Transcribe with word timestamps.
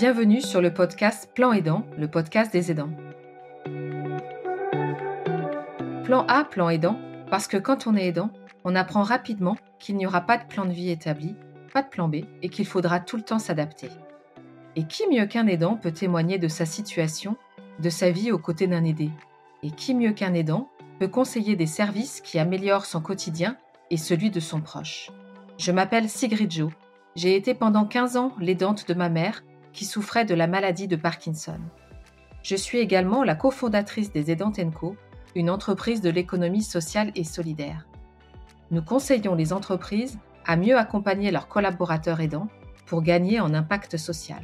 Bienvenue 0.00 0.40
sur 0.40 0.60
le 0.60 0.72
podcast 0.72 1.28
Plan 1.34 1.52
Aidant, 1.52 1.84
le 1.98 2.06
podcast 2.06 2.52
des 2.52 2.70
aidants. 2.70 2.92
Plan 6.04 6.24
A, 6.28 6.44
plan 6.44 6.68
aidant, 6.68 6.96
parce 7.32 7.48
que 7.48 7.56
quand 7.56 7.88
on 7.88 7.96
est 7.96 8.06
aidant, 8.06 8.30
on 8.62 8.76
apprend 8.76 9.02
rapidement 9.02 9.56
qu'il 9.80 9.96
n'y 9.96 10.06
aura 10.06 10.20
pas 10.20 10.38
de 10.38 10.46
plan 10.46 10.66
de 10.66 10.70
vie 10.70 10.90
établi, 10.90 11.34
pas 11.74 11.82
de 11.82 11.88
plan 11.88 12.06
B, 12.06 12.18
et 12.42 12.48
qu'il 12.48 12.64
faudra 12.64 13.00
tout 13.00 13.16
le 13.16 13.24
temps 13.24 13.40
s'adapter. 13.40 13.88
Et 14.76 14.84
qui 14.84 15.02
mieux 15.10 15.26
qu'un 15.26 15.48
aidant 15.48 15.74
peut 15.74 15.90
témoigner 15.90 16.38
de 16.38 16.46
sa 16.46 16.64
situation, 16.64 17.36
de 17.80 17.90
sa 17.90 18.12
vie 18.12 18.30
aux 18.30 18.38
côtés 18.38 18.68
d'un 18.68 18.84
aidé? 18.84 19.10
Et 19.64 19.72
qui 19.72 19.96
mieux 19.96 20.12
qu'un 20.12 20.34
aidant 20.34 20.68
peut 21.00 21.08
conseiller 21.08 21.56
des 21.56 21.66
services 21.66 22.20
qui 22.20 22.38
améliorent 22.38 22.86
son 22.86 23.00
quotidien 23.00 23.56
et 23.90 23.96
celui 23.96 24.30
de 24.30 24.38
son 24.38 24.60
proche? 24.60 25.10
Je 25.58 25.72
m'appelle 25.72 26.08
Sigrid 26.08 26.52
Jo. 26.52 26.70
J'ai 27.16 27.34
été 27.34 27.52
pendant 27.52 27.84
15 27.84 28.16
ans 28.16 28.32
l'aidante 28.38 28.86
de 28.86 28.94
ma 28.94 29.08
mère 29.08 29.42
qui 29.72 29.84
souffrait 29.84 30.24
de 30.24 30.34
la 30.34 30.46
maladie 30.46 30.88
de 30.88 30.96
Parkinson. 30.96 31.58
Je 32.42 32.56
suis 32.56 32.78
également 32.78 33.24
la 33.24 33.34
cofondatrice 33.34 34.12
des 34.12 34.30
Aidantes 34.30 34.60
Co, 34.74 34.96
une 35.34 35.50
entreprise 35.50 36.00
de 36.00 36.10
l'économie 36.10 36.62
sociale 36.62 37.12
et 37.14 37.24
solidaire. 37.24 37.86
Nous 38.70 38.82
conseillons 38.82 39.34
les 39.34 39.52
entreprises 39.52 40.18
à 40.46 40.56
mieux 40.56 40.76
accompagner 40.76 41.30
leurs 41.30 41.48
collaborateurs 41.48 42.20
aidants 42.20 42.48
pour 42.86 43.02
gagner 43.02 43.40
en 43.40 43.52
impact 43.54 43.96
social. 43.96 44.42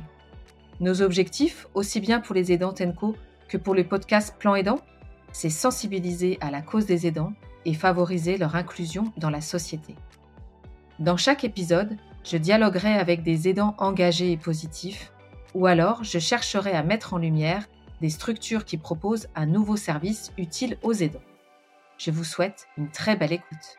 Nos 0.81 1.03
objectifs, 1.03 1.67
aussi 1.75 2.01
bien 2.01 2.21
pour 2.21 2.35
les 2.35 2.53
aidants 2.53 2.73
TENCO 2.73 3.15
que 3.49 3.57
pour 3.57 3.75
le 3.75 3.85
podcast 3.85 4.37
Plan 4.39 4.55
Aidant, 4.55 4.81
c'est 5.33 5.51
sensibiliser 5.51 6.39
à 6.41 6.51
la 6.51 6.63
cause 6.63 6.87
des 6.87 7.07
aidants 7.07 7.33
et 7.65 7.75
favoriser 7.75 8.37
leur 8.37 8.55
inclusion 8.57 9.13
dans 9.17 9.31
la 9.31 9.41
société. 9.41 9.95
Dans 10.99 11.17
chaque 11.17 11.45
épisode, 11.45 11.97
je 12.25 12.37
dialoguerai 12.37 12.95
avec 12.95 13.23
des 13.23 13.49
aidants 13.49 13.75
engagés 13.79 14.33
et 14.33 14.37
positifs, 14.37 15.13
ou 15.55 15.67
alors 15.67 16.05
je 16.05 16.19
chercherai 16.19 16.73
à 16.73 16.83
mettre 16.83 17.15
en 17.15 17.19
lumière 17.19 17.67
des 18.01 18.11
structures 18.11 18.65
qui 18.65 18.77
proposent 18.77 19.29
un 19.35 19.47
nouveau 19.47 19.77
service 19.77 20.33
utile 20.37 20.77
aux 20.83 20.93
aidants. 20.93 21.23
Je 21.97 22.11
vous 22.11 22.25
souhaite 22.25 22.67
une 22.77 22.91
très 22.91 23.17
belle 23.17 23.33
écoute. 23.33 23.79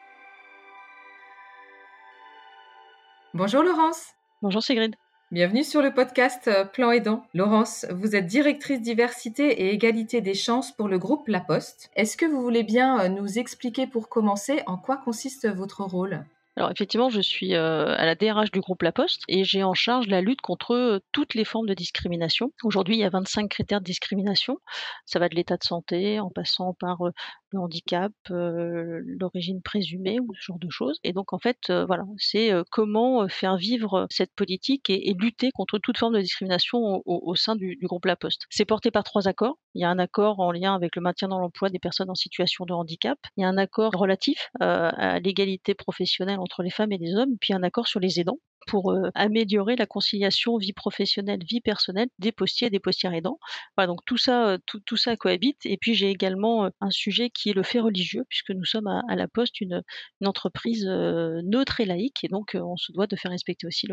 Bonjour 3.33 3.63
Laurence. 3.63 4.13
Bonjour 4.41 4.63
Sigrid. 4.63 4.95
Bienvenue 5.31 5.63
sur 5.63 5.81
le 5.81 5.93
podcast 5.93 6.47
euh, 6.47 6.65
Plan 6.65 6.91
Aidant. 6.91 7.25
Laurence, 7.33 7.85
vous 7.89 8.15
êtes 8.15 8.27
directrice 8.27 8.79
diversité 8.79 9.63
et 9.63 9.73
égalité 9.73 10.21
des 10.21 10.35
chances 10.35 10.71
pour 10.71 10.87
le 10.87 10.99
groupe 10.99 11.27
La 11.27 11.41
Poste. 11.41 11.89
Est-ce 11.95 12.15
que 12.15 12.25
vous 12.25 12.41
voulez 12.41 12.63
bien 12.63 12.99
euh, 12.99 13.09
nous 13.09 13.37
expliquer 13.37 13.87
pour 13.87 14.07
commencer 14.07 14.61
en 14.67 14.77
quoi 14.77 14.97
consiste 14.97 15.49
votre 15.49 15.83
rôle? 15.83 16.23
Alors 16.57 16.71
effectivement, 16.71 17.09
je 17.09 17.19
suis 17.19 17.53
euh, 17.53 17.95
à 17.97 18.05
la 18.05 18.15
DRH 18.15 18.49
du 18.51 18.61
groupe 18.61 18.81
La 18.81 18.93
Poste 18.93 19.23
et 19.27 19.43
j'ai 19.43 19.63
en 19.63 19.73
charge 19.73 20.07
la 20.07 20.21
lutte 20.21 20.41
contre 20.41 21.01
toutes 21.11 21.33
les 21.33 21.43
formes 21.43 21.67
de 21.67 21.73
discrimination. 21.73 22.53
Aujourd'hui, 22.63 22.95
il 22.95 22.99
y 22.99 23.03
a 23.03 23.09
25 23.09 23.49
critères 23.49 23.81
de 23.81 23.85
discrimination. 23.85 24.59
Ça 25.05 25.19
va 25.19 25.27
de 25.27 25.35
l'état 25.35 25.57
de 25.57 25.63
santé 25.63 26.19
en 26.21 26.29
passant 26.29 26.73
par 26.73 26.99
handicap, 27.57 28.11
l'origine 28.29 29.61
présumée 29.61 30.19
ou 30.19 30.33
ce 30.35 30.41
genre 30.41 30.59
de 30.59 30.69
choses. 30.69 30.99
Et 31.03 31.13
donc 31.13 31.33
en 31.33 31.39
fait, 31.39 31.71
voilà, 31.87 32.03
c'est 32.17 32.51
comment 32.71 33.27
faire 33.27 33.57
vivre 33.57 34.07
cette 34.09 34.33
politique 34.35 34.89
et, 34.89 35.13
lutter 35.17 35.51
contre 35.53 35.79
toute 35.79 35.97
forme 35.97 36.15
de 36.15 36.21
discrimination 36.21 37.01
au, 37.05 37.35
sein 37.35 37.55
du, 37.55 37.75
du, 37.75 37.85
groupe 37.85 38.05
La 38.05 38.15
Poste. 38.15 38.43
C'est 38.49 38.65
porté 38.65 38.91
par 38.91 39.03
trois 39.03 39.27
accords. 39.27 39.57
Il 39.73 39.81
y 39.81 39.85
a 39.85 39.89
un 39.89 39.99
accord 39.99 40.39
en 40.39 40.51
lien 40.51 40.75
avec 40.75 40.95
le 40.95 41.01
maintien 41.01 41.27
dans 41.27 41.39
l'emploi 41.39 41.69
des 41.69 41.79
personnes 41.79 42.09
en 42.09 42.15
situation 42.15 42.65
de 42.65 42.73
handicap. 42.73 43.17
Il 43.37 43.41
y 43.41 43.45
a 43.45 43.47
un 43.47 43.57
accord 43.57 43.91
relatif 43.93 44.49
à 44.59 45.19
l'égalité 45.19 45.73
professionnelle 45.73 46.39
entre 46.39 46.63
les 46.63 46.69
femmes 46.69 46.91
et 46.91 46.97
les 46.97 47.15
hommes, 47.15 47.37
puis 47.39 47.53
un 47.53 47.63
accord 47.63 47.87
sur 47.87 47.99
les 47.99 48.19
aidants 48.19 48.39
pour 48.66 48.91
euh, 48.91 49.09
améliorer 49.16 49.75
la 49.75 49.85
conciliation 49.85 50.58
vie 50.58 50.73
professionnelle, 50.73 51.39
vie 51.44 51.61
personnelle 51.61 52.09
des 52.19 52.31
postiers 52.31 52.67
et 52.67 52.69
des 52.69 52.80
postières 52.80 53.13
aidants. 53.13 53.39
Donc 53.77 53.99
tout 54.05 54.17
ça, 54.17 54.47
euh, 54.49 54.57
tout, 54.66 54.97
ça 54.97 55.16
cohabite. 55.16 55.66
Et 55.66 55.77
puis 55.77 55.94
j'ai 55.94 56.09
également 56.09 56.66
euh, 56.66 56.69
un 56.81 56.89
sujet 56.89 57.29
qui 57.29 57.50
est 57.50 57.53
le 57.53 57.63
fait 57.63 57.79
religieux, 57.79 58.23
puisque 58.29 58.51
nous 58.51 58.66
sommes 58.66 58.88
à, 58.88 59.16
la 59.16 59.28
Poste 59.28 59.62
une, 59.62 59.81
entreprise 60.23 60.85
neutre 60.85 61.81
et 61.81 61.85
laïque, 61.85 62.23
et 62.23 62.28
donc 62.28 62.56
on 62.56 62.78
se 62.78 62.91
doit 62.91 63.07
de 63.07 63.16
faire 63.16 63.31
respecter 63.31 63.67
aussi 63.67 63.88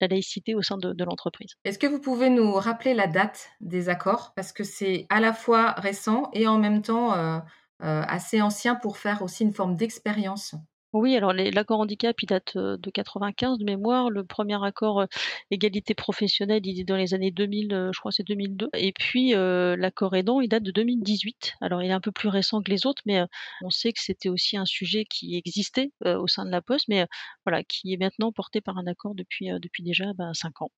la 0.00 0.06
laïcité 0.06 0.54
au 0.54 0.62
sein 0.62 0.78
de, 0.78 1.04
l'entreprise. 1.04 1.54
Est-ce 1.64 1.78
que 1.78 1.86
vous 1.86 2.00
pouvez 2.00 2.30
nous 2.30 2.54
rappeler 2.54 2.94
la 2.94 3.06
date 3.06 3.48
des 3.60 3.88
accords? 3.88 4.32
Parce 4.34 4.52
que 4.52 4.64
c'est 4.64 5.06
à 5.10 5.20
la 5.20 5.32
fois 5.32 5.72
récent 5.72 6.30
et 6.32 6.48
en 6.48 6.58
même 6.58 6.82
temps 6.82 7.42
assez 7.80 8.42
ancien 8.42 8.74
pour 8.74 8.98
faire 8.98 9.22
aussi 9.22 9.44
une 9.44 9.52
forme 9.52 9.76
d'expérience. 9.76 10.54
Oui, 10.98 11.14
alors 11.14 11.34
l'accord 11.34 11.80
handicap, 11.80 12.16
il 12.22 12.26
date 12.26 12.56
de 12.56 12.90
95 12.90 13.58
de 13.58 13.64
mémoire. 13.64 14.08
Le 14.08 14.24
premier 14.24 14.56
accord 14.64 15.04
égalité 15.50 15.92
professionnelle, 15.94 16.64
il 16.64 16.80
est 16.80 16.84
dans 16.84 16.96
les 16.96 17.12
années 17.12 17.30
2000, 17.30 17.90
je 17.92 17.98
crois 18.00 18.12
c'est 18.12 18.22
2002. 18.22 18.70
Et 18.74 18.92
puis 18.92 19.32
l'accord 19.32 20.16
aidant, 20.16 20.40
il 20.40 20.48
date 20.48 20.62
de 20.62 20.70
2018. 20.70 21.52
Alors 21.60 21.82
il 21.82 21.90
est 21.90 21.92
un 21.92 22.00
peu 22.00 22.12
plus 22.12 22.28
récent 22.28 22.62
que 22.62 22.70
les 22.70 22.86
autres, 22.86 23.02
mais 23.04 23.20
on 23.62 23.68
sait 23.70 23.92
que 23.92 24.00
c'était 24.00 24.30
aussi 24.30 24.56
un 24.56 24.64
sujet 24.64 25.04
qui 25.04 25.36
existait 25.36 25.90
au 26.04 26.26
sein 26.28 26.46
de 26.46 26.50
la 26.50 26.62
Poste, 26.62 26.88
mais 26.88 27.06
voilà, 27.44 27.62
qui 27.62 27.92
est 27.92 27.98
maintenant 27.98 28.32
porté 28.32 28.62
par 28.62 28.78
un 28.78 28.86
accord 28.86 29.14
depuis, 29.14 29.50
depuis 29.60 29.82
déjà 29.82 30.14
ben, 30.14 30.32
5 30.32 30.62
ans. 30.62 30.70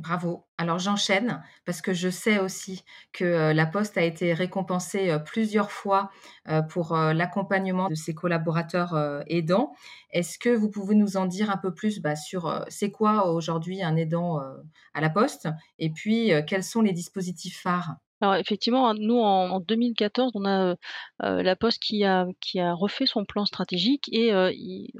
Bravo. 0.00 0.44
Alors 0.58 0.78
j'enchaîne 0.80 1.42
parce 1.64 1.80
que 1.80 1.94
je 1.94 2.08
sais 2.10 2.38
aussi 2.40 2.84
que 3.12 3.52
la 3.52 3.64
Poste 3.64 3.96
a 3.96 4.02
été 4.02 4.34
récompensée 4.34 5.16
plusieurs 5.24 5.70
fois 5.70 6.10
pour 6.68 6.96
l'accompagnement 6.96 7.88
de 7.88 7.94
ses 7.94 8.14
collaborateurs 8.14 9.22
aidants. 9.28 9.72
Est-ce 10.10 10.38
que 10.38 10.50
vous 10.50 10.68
pouvez 10.68 10.94
nous 10.96 11.16
en 11.16 11.26
dire 11.26 11.50
un 11.50 11.56
peu 11.56 11.72
plus 11.72 12.00
bah, 12.00 12.16
sur 12.16 12.64
c'est 12.68 12.90
quoi 12.90 13.30
aujourd'hui 13.30 13.82
un 13.82 13.96
aidant 13.96 14.40
à 14.94 15.00
la 15.00 15.10
Poste? 15.10 15.48
Et 15.78 15.90
puis 15.90 16.32
quels 16.46 16.64
sont 16.64 16.82
les 16.82 16.92
dispositifs 16.92 17.60
phares? 17.60 17.96
Alors 18.20 18.34
effectivement, 18.34 18.88
hein, 18.88 18.94
nous 18.98 19.18
en 19.18 19.60
2014, 19.60 20.32
on 20.34 20.44
a, 20.44 20.74
La 21.20 21.56
Poste 21.56 21.80
qui 21.80 22.04
a 22.04 22.26
qui 22.40 22.58
a 22.60 22.74
refait 22.74 23.06
son 23.06 23.24
plan 23.24 23.44
stratégique 23.46 24.08
et 24.12 24.32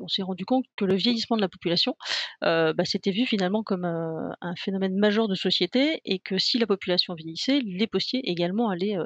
on 0.01 0.09
s'est 0.09 0.23
rendu 0.23 0.45
compte 0.45 0.65
que 0.77 0.85
le 0.85 0.95
vieillissement 0.95 1.37
de 1.37 1.43
la 1.43 1.49
population, 1.49 1.97
bah, 2.43 2.75
c'était 2.85 3.11
vu 3.11 3.27
finalement 3.27 3.63
comme, 3.63 3.85
un 3.85 4.55
phénomène 4.57 4.97
majeur 4.97 5.29
de 5.29 5.35
société 5.35 6.01
et 6.05 6.19
que 6.19 6.39
si 6.39 6.59
la 6.59 6.67
population 6.67 7.15
vieillissait, 7.15 7.61
les 7.65 7.87
postiers 7.87 8.21
également 8.29 8.69
allaient, 8.71 8.97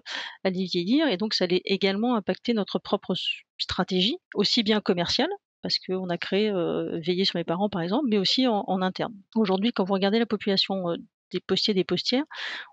allaient 0.45 0.65
vieillir 0.65 1.09
et 1.09 1.17
donc 1.17 1.35
ça 1.35 1.45
allait 1.45 1.63
également 1.65 2.15
impacter 2.17 2.53
notre 2.55 2.79
propre 2.79 3.15
stratégie, 3.59 4.17
aussi 4.35 4.63
bien 4.63 4.81
commerciale, 4.81 5.31
parce 5.63 5.79
qu'on 5.79 6.09
a 6.09 6.19
créé, 6.19 6.53
Veiller 7.01 7.25
sur 7.25 7.39
mes 7.39 7.45
parents 7.45 7.69
par 7.71 7.83
exemple, 7.83 8.07
mais 8.09 8.19
aussi 8.19 8.47
en 8.47 8.83
interne. 8.83 9.15
Aujourd'hui, 9.35 9.73
quand 9.73 9.85
vous 9.85 9.95
regardez 9.95 10.19
la 10.19 10.27
population, 10.27 10.85
des 11.33 11.41
postiers 11.41 11.75
des 11.75 11.85
postières, 11.85 12.25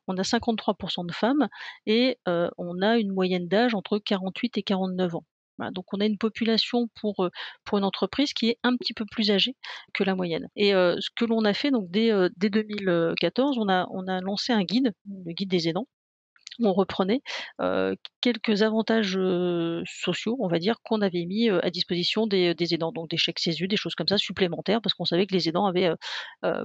on 0.08 0.18
a 0.18 0.24
53% 0.24 1.06
de 1.06 1.14
femmes 1.14 1.48
et 1.86 2.18
on 2.26 2.82
a 2.82 2.98
une 2.98 3.14
moyenne 3.14 3.48
d'âge 3.48 3.76
entre 3.76 4.00
48 4.00 4.58
et 4.58 4.64
49 4.64 5.16
ans. 5.16 5.26
donc 5.72 5.86
on 5.94 6.00
a 6.00 6.06
une 6.06 6.18
population 6.18 6.88
pour, 7.00 7.30
pour 7.66 7.78
une 7.78 7.84
entreprise 7.84 8.34
qui 8.34 8.50
est 8.50 8.58
un 8.64 8.76
petit 8.78 8.94
peu 8.94 9.06
plus 9.10 9.32
âgée 9.32 9.56
que 9.94 10.04
la 10.04 10.16
moyenne. 10.16 10.48
Et 10.56 10.72
ce 10.72 11.10
que 11.16 11.26
l'on 11.26 11.44
a 11.46 11.54
fait 11.54 11.72
donc 11.72 11.90
dès, 11.90 12.12
dès 12.38 12.50
2014, 12.50 13.58
on 13.60 13.70
a, 13.70 13.88
on 13.92 14.08
a 14.08 14.22
lancé 14.22 14.54
un 14.54 14.64
guide, 14.64 14.94
le 15.26 15.34
guide 15.34 15.50
des 15.50 15.68
aidants, 15.70 15.88
on 16.62 16.74
reprenait 16.74 17.22
quelques 18.22 18.62
avantages 18.62 19.18
sociaux, 19.86 20.38
on 20.40 20.48
va 20.48 20.60
dire, 20.60 20.76
qu'on 20.84 21.02
avait 21.02 21.26
mis 21.26 21.50
à 21.50 21.70
disposition 21.70 22.28
des, 22.28 22.56
aidants, 22.72 22.92
donc 22.92 23.10
des 23.10 23.18
chèques 23.18 23.40
CESU, 23.40 23.68
des 23.68 23.78
choses 23.78 23.96
comme 23.96 24.08
ça 24.08 24.18
supplémentaires, 24.18 24.82
parce 24.82 24.94
qu'on 24.94 25.06
savait 25.06 25.26
que 25.26 25.34
les 25.34 25.50
aidants 25.50 25.66
avaient, 25.66 25.92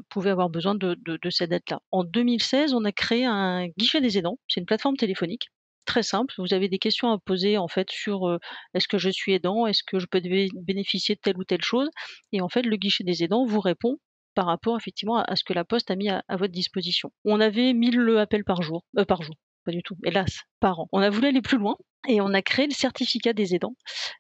pouvaient 0.09 0.31
avoir 0.31 0.51
besoin 0.51 0.75
de, 0.75 0.97
de 1.05 1.31
cette 1.31 1.53
aide-là. 1.53 1.81
En 1.91 2.05
2016, 2.05 2.75
on 2.75 2.85
a 2.85 2.93
créé 2.93 3.25
un 3.25 3.67
guichet 3.79 4.01
des 4.01 4.19
aidants, 4.19 4.39
c'est 4.49 4.61
une 4.61 4.67
plateforme 4.67 4.97
téléphonique 4.97 5.49
très 5.85 6.03
simple. 6.03 6.35
Vous 6.39 6.55
avez 6.55 6.69
des 6.69 6.79
questions 6.79 7.11
à 7.11 7.19
poser 7.19 7.59
en 7.59 7.69
fait 7.69 7.91
sur 7.91 8.39
est-ce 8.75 8.89
que 8.89 8.99
je 8.99 9.11
suis 9.11 9.33
aidant, 9.33 9.67
est-ce 9.67 9.83
que 9.85 9.99
je 9.99 10.07
peux 10.07 10.21
bénéficier 10.21 11.15
de 11.15 11.21
telle 11.21 11.37
ou 11.39 11.45
telle 11.45 11.63
chose, 11.63 11.89
et 12.33 12.41
en 12.41 12.49
fait 12.49 12.63
le 12.63 12.77
guichet 12.77 13.05
des 13.05 13.23
aidants 13.23 13.45
vous 13.45 13.61
répond 13.61 13.99
par 14.35 14.47
rapport 14.47 14.77
effectivement 14.77 15.19
à, 15.19 15.37
ce 15.37 15.45
que 15.45 15.53
la 15.53 15.65
Poste 15.65 15.91
a 15.91 15.97
mis 15.97 16.09
à, 16.09 16.23
votre 16.31 16.53
disposition. 16.53 17.13
On 17.25 17.41
avait 17.41 17.73
1000 17.73 18.17
appels 18.19 18.45
par 18.45 18.63
jour, 18.63 18.85
par 19.07 19.23
jour, 19.23 19.37
pas 19.65 19.73
du 19.73 19.83
tout, 19.83 19.97
hélas, 20.05 20.45
On 20.93 21.01
a 21.01 21.11
voulu 21.11 21.29
aller 21.29 21.43
plus 21.43 21.59
loin 21.59 21.77
et 22.09 22.21
on 22.21 22.35
a 22.35 22.43
créé 22.43 22.67
le 22.67 22.73
certificat 22.73 23.33
des 23.33 23.55
aidants. 23.55 23.77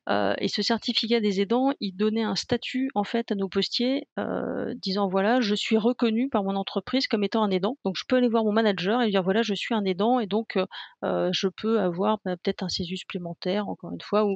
Euh, 0.08 0.34
et 0.38 0.48
ce 0.48 0.62
certificat 0.62 1.20
des 1.20 1.40
aidants, 1.40 1.72
il 1.80 1.92
donnait 1.96 2.22
un 2.22 2.34
statut 2.34 2.90
en 2.94 3.04
fait 3.04 3.30
à 3.30 3.34
nos 3.34 3.48
postiers, 3.48 4.08
euh, 4.18 4.74
disant 4.76 5.08
voilà, 5.08 5.40
je 5.40 5.54
suis 5.54 5.76
reconnu 5.76 6.28
par 6.28 6.44
mon 6.44 6.56
entreprise 6.56 7.06
comme 7.06 7.24
étant 7.24 7.42
un 7.42 7.50
aidant. 7.50 7.76
Donc 7.84 7.96
je 7.96 8.04
peux 8.08 8.16
aller 8.16 8.28
voir 8.28 8.44
mon 8.44 8.52
manager 8.52 9.02
et 9.02 9.10
dire 9.10 9.22
voilà, 9.22 9.42
je 9.42 9.54
suis 9.54 9.74
un 9.74 9.84
aidant 9.84 10.18
et 10.18 10.26
donc 10.26 10.58
euh, 11.04 11.28
je 11.32 11.48
peux 11.48 11.80
avoir 11.80 12.18
bah, 12.24 12.36
peut-être 12.42 12.62
un 12.62 12.68
CESU 12.68 12.96
supplémentaire, 12.96 13.68
encore 13.68 13.92
une 13.92 14.00
fois, 14.00 14.26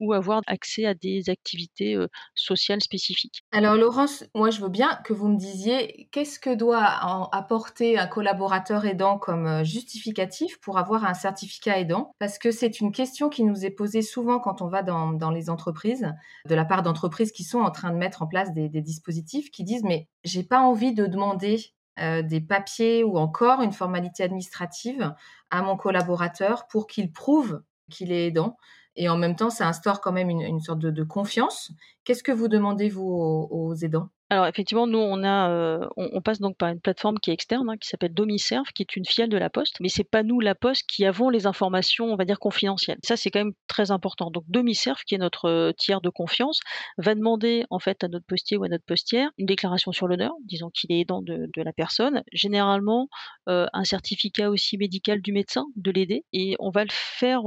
ou 0.00 0.12
avoir 0.12 0.42
accès 0.46 0.84
à 0.84 0.94
des 0.94 1.30
activités 1.30 1.96
sociales 2.34 2.82
spécifiques. 2.82 3.42
Alors 3.52 3.74
Laurence, 3.74 4.24
moi 4.34 4.50
je 4.50 4.60
veux 4.60 4.68
bien 4.68 4.98
que 5.04 5.12
vous 5.12 5.28
me 5.28 5.38
disiez 5.38 6.08
qu'est-ce 6.12 6.38
que 6.38 6.54
doit 6.54 6.84
apporter 7.32 7.98
un 7.98 8.06
collaborateur 8.06 8.84
aidant 8.84 9.18
comme 9.18 9.64
justificatif 9.64 10.58
pour 10.60 10.78
avoir 10.78 11.04
un 11.04 11.14
certificat 11.14 11.57
aidant, 11.66 12.14
parce 12.18 12.38
que 12.38 12.50
c'est 12.50 12.80
une 12.80 12.92
question 12.92 13.28
qui 13.28 13.44
nous 13.44 13.64
est 13.64 13.70
posée 13.70 14.02
souvent 14.02 14.38
quand 14.38 14.62
on 14.62 14.68
va 14.68 14.82
dans, 14.82 15.30
les 15.30 15.50
entreprises, 15.50 16.12
de 16.46 16.54
la 16.54 16.64
part 16.64 16.82
d'entreprises 16.82 17.32
qui 17.32 17.44
sont 17.44 17.60
en 17.60 17.70
train 17.70 17.90
de 17.90 17.96
mettre 17.96 18.22
en 18.22 18.26
place 18.26 18.52
des, 18.52 18.68
dispositifs 18.68 19.50
qui 19.50 19.64
disent 19.64 19.82
mais 19.82 20.08
j'ai 20.24 20.44
pas 20.44 20.60
envie 20.60 20.94
de 20.94 21.06
demander 21.06 21.58
des 21.98 22.40
papiers 22.40 23.02
ou 23.02 23.18
encore 23.18 23.60
une 23.60 23.72
formalité 23.72 24.22
administrative 24.22 25.12
à 25.50 25.62
mon 25.62 25.76
collaborateur 25.76 26.68
pour 26.68 26.86
qu'il 26.86 27.12
prouve 27.12 27.62
qu'il 27.90 28.12
est 28.12 28.28
aidant. 28.28 28.56
Et 28.94 29.08
en 29.08 29.16
même 29.16 29.36
temps, 29.36 29.50
ça 29.50 29.68
instaure 29.68 30.00
quand 30.00 30.12
même 30.12 30.30
une, 30.30 30.60
sorte 30.60 30.80
de, 30.80 31.04
confiance. 31.04 31.72
Qu'est-ce 32.04 32.22
que 32.22 32.32
vous 32.32 32.48
demandez, 32.48 32.88
vous, 32.88 33.48
aux 33.50 33.74
aidants? 33.74 34.10
Alors 34.30 34.46
effectivement, 34.46 34.86
nous 34.86 34.98
on 34.98 35.24
a, 35.24 35.50
euh, 35.50 35.88
on, 35.96 36.20
passe 36.20 36.38
donc 36.38 36.58
par 36.58 36.68
une 36.68 36.80
plateforme 36.80 37.18
qui 37.18 37.30
est 37.30 37.32
externe, 37.32 37.70
hein, 37.70 37.78
qui 37.78 37.88
s'appelle 37.88 38.12
Domiserve, 38.12 38.66
qui 38.74 38.82
est 38.82 38.96
une 38.96 39.06
filiale 39.06 39.30
de 39.30 39.38
la 39.38 39.48
Poste, 39.48 39.76
mais 39.80 39.88
c'est 39.88 40.04
pas 40.04 40.22
nous 40.22 40.40
la 40.40 40.54
Poste 40.54 40.84
qui 40.86 41.06
avons 41.06 41.30
les 41.30 41.46
informations, 41.46 42.12
on 42.12 42.16
va 42.16 42.26
dire 42.26 42.38
confidentielles. 42.38 42.98
Ça 43.02 43.16
c'est 43.16 43.30
quand 43.30 43.40
même 43.40 43.54
très 43.68 43.90
important. 43.90 44.30
Donc 44.30 44.44
Domiserve, 44.48 45.02
qui 45.06 45.14
est 45.14 45.18
notre 45.18 45.46
euh, 45.46 45.72
tiers 45.72 46.02
de 46.02 46.10
confiance, 46.10 46.60
va 46.98 47.14
demander 47.14 47.64
en 47.70 47.78
fait 47.78 48.04
à 48.04 48.08
notre 48.08 48.26
postier 48.26 48.58
ou 48.58 48.64
à 48.64 48.68
notre 48.68 48.84
postière 48.84 49.30
une 49.38 49.46
déclaration 49.46 49.92
sur 49.92 50.06
l'honneur, 50.08 50.32
disant 50.44 50.68
qu'il 50.70 50.92
est 50.92 51.00
aidant 51.00 51.22
de, 51.22 51.48
la 51.56 51.72
personne, 51.72 52.22
généralement 52.32 53.08
euh, 53.48 53.66
un 53.72 53.84
certificat 53.84 54.50
aussi 54.50 54.76
médical 54.76 55.22
du 55.22 55.32
médecin 55.32 55.64
de 55.76 55.90
l'aider, 55.90 56.24
et 56.32 56.54
on 56.60 56.70
va 56.70 56.84
le 56.84 56.90
faire 56.92 57.40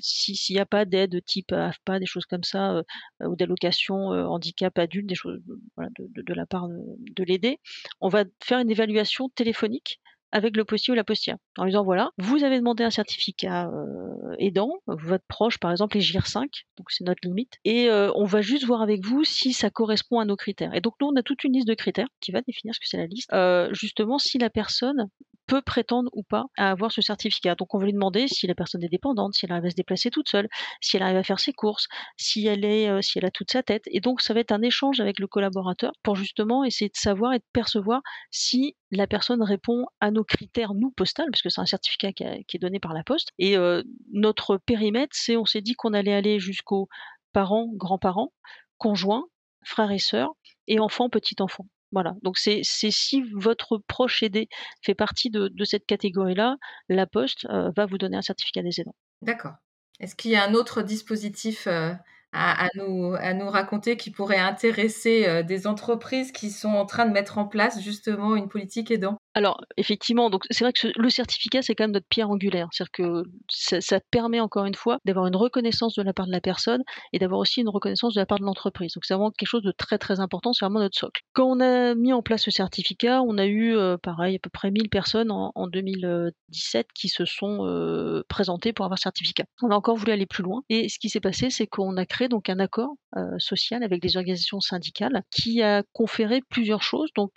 s'il 0.00 0.54
n'y 0.54 0.60
a 0.60 0.66
pas 0.66 0.84
d'aide 0.84 1.24
type 1.24 1.52
AFPA, 1.52 1.98
des 1.98 2.06
choses 2.06 2.26
comme 2.26 2.44
ça, 2.44 2.82
ou 3.20 3.34
d'allocation 3.34 4.08
handicap 4.08 4.78
adulte, 4.78 5.06
des 5.06 5.14
choses 5.14 5.40
de, 5.78 6.34
la 6.34 6.46
part 6.46 6.68
de, 6.68 7.24
l'aider, 7.24 7.58
on 8.00 8.08
va 8.08 8.24
faire 8.42 8.58
une 8.58 8.70
évaluation 8.70 9.28
téléphonique 9.30 10.00
avec 10.34 10.56
le 10.56 10.64
postier 10.64 10.92
ou 10.92 10.94
la 10.94 11.04
postière 11.04 11.36
en 11.58 11.64
lui 11.64 11.72
disant 11.72 11.84
voilà, 11.84 12.10
vous 12.16 12.42
avez 12.42 12.58
demandé 12.58 12.82
un 12.84 12.90
certificat 12.90 13.68
euh, 13.68 14.34
aidant, 14.38 14.72
votre 14.86 15.24
proche 15.28 15.58
par 15.58 15.70
exemple 15.70 15.98
est 15.98 16.00
GIR 16.00 16.26
5, 16.26 16.50
donc 16.78 16.90
c'est 16.90 17.04
notre 17.04 17.20
limite, 17.22 17.58
et 17.64 17.90
euh, 17.90 18.10
on 18.14 18.24
va 18.24 18.40
juste 18.40 18.64
voir 18.64 18.80
avec 18.80 19.04
vous 19.04 19.24
si 19.24 19.52
ça 19.52 19.68
correspond 19.68 20.20
à 20.20 20.24
nos 20.24 20.36
critères. 20.36 20.74
Et 20.74 20.80
donc 20.80 20.94
nous 21.00 21.08
on 21.08 21.16
a 21.16 21.22
toute 21.22 21.44
une 21.44 21.52
liste 21.52 21.68
de 21.68 21.74
critères 21.74 22.08
qui 22.20 22.32
va 22.32 22.40
définir 22.40 22.74
ce 22.74 22.80
que 22.80 22.88
c'est 22.88 22.96
la 22.96 23.06
liste, 23.06 23.30
euh, 23.34 23.68
justement 23.74 24.18
si 24.18 24.38
la 24.38 24.48
personne 24.48 25.08
peut 25.52 25.60
prétendre 25.60 26.08
ou 26.14 26.22
pas 26.22 26.46
à 26.56 26.70
avoir 26.70 26.90
ce 26.90 27.02
certificat. 27.02 27.54
Donc 27.56 27.74
on 27.74 27.78
va 27.78 27.84
lui 27.84 27.92
demander 27.92 28.26
si 28.26 28.46
la 28.46 28.54
personne 28.54 28.82
est 28.82 28.88
dépendante, 28.88 29.34
si 29.34 29.44
elle 29.44 29.52
arrive 29.52 29.66
à 29.66 29.70
se 29.70 29.74
déplacer 29.74 30.08
toute 30.08 30.30
seule, 30.30 30.48
si 30.80 30.96
elle 30.96 31.02
arrive 31.02 31.18
à 31.18 31.22
faire 31.22 31.40
ses 31.40 31.52
courses, 31.52 31.88
si 32.16 32.46
elle 32.46 32.64
est, 32.64 32.88
euh, 32.88 33.02
si 33.02 33.18
elle 33.18 33.26
a 33.26 33.30
toute 33.30 33.50
sa 33.50 33.62
tête. 33.62 33.82
Et 33.88 34.00
donc 34.00 34.22
ça 34.22 34.32
va 34.32 34.40
être 34.40 34.52
un 34.52 34.62
échange 34.62 35.00
avec 35.00 35.18
le 35.18 35.26
collaborateur 35.26 35.92
pour 36.02 36.16
justement 36.16 36.64
essayer 36.64 36.88
de 36.88 36.96
savoir 36.96 37.34
et 37.34 37.38
de 37.38 37.44
percevoir 37.52 38.00
si 38.30 38.76
la 38.90 39.06
personne 39.06 39.42
répond 39.42 39.84
à 40.00 40.10
nos 40.10 40.24
critères 40.24 40.72
nous 40.72 40.90
postal, 40.90 41.26
parce 41.30 41.42
que 41.42 41.50
c'est 41.50 41.60
un 41.60 41.66
certificat 41.66 42.14
qui, 42.14 42.24
est 42.24 42.58
donné 42.58 42.80
par 42.80 42.94
la 42.94 43.04
poste. 43.04 43.28
Et 43.38 43.58
euh, 43.58 43.82
notre 44.10 44.56
périmètre, 44.56 45.14
c'est 45.14 45.36
on 45.36 45.44
s'est 45.44 45.60
dit 45.60 45.74
qu'on 45.74 45.92
allait 45.92 46.14
aller 46.14 46.38
jusqu'aux 46.38 46.88
parents, 47.34 47.68
grands-parents, 47.74 48.32
conjoints, 48.78 49.26
frères 49.64 49.92
et 49.92 49.98
sœurs 49.98 50.30
et 50.66 50.80
enfants, 50.80 51.10
petits-enfants. 51.10 51.66
Voilà, 51.92 52.14
donc 52.22 52.38
c'est 52.38 52.62
si 52.64 53.22
votre 53.34 53.78
proche 53.86 54.22
aidé 54.22 54.48
fait 54.82 54.94
partie 54.94 55.30
de, 55.30 55.50
cette 55.64 55.86
catégorie-là, 55.86 56.56
la 56.88 57.06
Poste 57.06 57.46
euh, 57.50 57.70
va 57.76 57.86
vous 57.86 57.98
donner 57.98 58.16
un 58.16 58.22
certificat 58.22 58.62
des 58.62 58.80
aidants. 58.80 58.94
D'accord. 59.20 59.54
Est-ce 60.00 60.16
qu'il 60.16 60.30
y 60.30 60.36
a 60.36 60.44
un 60.44 60.54
autre 60.54 60.82
dispositif 60.82 61.66
euh, 61.66 61.92
à, 62.32 62.68
nous, 62.76 63.14
à 63.14 63.34
nous 63.34 63.48
raconter 63.48 63.98
qui 63.98 64.10
pourrait 64.10 64.38
intéresser 64.38 65.28
euh, 65.28 65.42
des 65.42 65.66
entreprises 65.66 66.32
qui 66.32 66.50
sont 66.50 66.70
en 66.70 66.86
train 66.86 67.04
de 67.04 67.12
mettre 67.12 67.36
en 67.36 67.46
place 67.46 67.80
justement 67.80 68.36
une 68.36 68.48
politique 68.48 68.90
aidant? 68.90 69.18
Alors, 69.34 69.62
effectivement, 69.78 70.30
c'est 70.50 70.64
vrai 70.64 70.72
que 70.72 70.88
le 70.94 71.10
certificat, 71.10 71.62
c'est 71.62 71.74
quand 71.74 71.84
même 71.84 71.92
notre 71.92 72.06
pierre 72.06 72.28
angulaire. 72.28 72.68
C'est-à-dire 72.70 72.92
que 72.92 73.24
ça, 73.48 74.00
permet 74.10 74.40
encore 74.40 74.66
une 74.66 74.74
fois 74.74 74.98
d'avoir 75.06 75.26
une 75.26 75.36
reconnaissance 75.36 75.94
de 75.94 76.02
la 76.02 76.12
part 76.12 76.26
de 76.26 76.32
la 76.32 76.40
personne 76.40 76.82
et 77.12 77.18
d'avoir 77.18 77.40
aussi 77.40 77.60
une 77.60 77.68
reconnaissance 77.68 78.14
de 78.14 78.20
la 78.20 78.26
part 78.26 78.38
de 78.38 78.44
l'entreprise. 78.44 78.92
Donc 78.94 79.04
c'est 79.04 79.14
vraiment 79.14 79.30
quelque 79.30 79.48
chose 79.48 79.62
de 79.62 79.72
très 79.72 79.96
très 79.96 80.20
important, 80.20 80.52
c'est 80.52 80.64
vraiment 80.64 80.80
notre 80.80 80.98
socle. 80.98 81.22
Quand 81.32 81.46
on 81.46 81.60
a 81.60 81.94
mis 81.94 82.12
en 82.12 82.20
place 82.20 82.42
ce 82.42 82.50
certificat, 82.50 83.22
on 83.22 83.38
a 83.38 83.46
eu 83.46 83.74
euh, 83.76 83.96
pareil 83.96 84.36
à 84.36 84.38
peu 84.38 84.50
près 84.50 84.70
1000 84.70 84.90
personnes 84.90 85.30
en, 85.30 85.52
2017 85.66 86.88
qui 86.94 87.08
se 87.08 87.24
sont 87.24 87.66
euh, 87.66 88.22
présentées 88.28 88.72
pour 88.72 88.84
avoir 88.84 88.98
certificat. 88.98 89.44
On 89.62 89.70
a 89.70 89.74
encore 89.74 89.96
voulu 89.96 90.12
aller 90.12 90.26
plus 90.26 90.42
loin 90.42 90.62
et 90.68 90.88
ce 90.88 90.98
qui 90.98 91.08
s'est 91.08 91.20
passé, 91.20 91.48
c'est 91.48 91.66
qu'on 91.66 91.96
a 91.96 92.04
créé 92.04 92.28
donc 92.28 92.50
un 92.50 92.58
accord 92.58 92.96
euh, 93.16 93.38
social 93.38 93.82
avec 93.82 94.02
des 94.02 94.16
organisations 94.16 94.60
syndicales 94.60 95.22
qui 95.30 95.62
a 95.62 95.82
conféré 95.92 96.42
plusieurs 96.50 96.82
choses. 96.82 97.10
Donc 97.14 97.30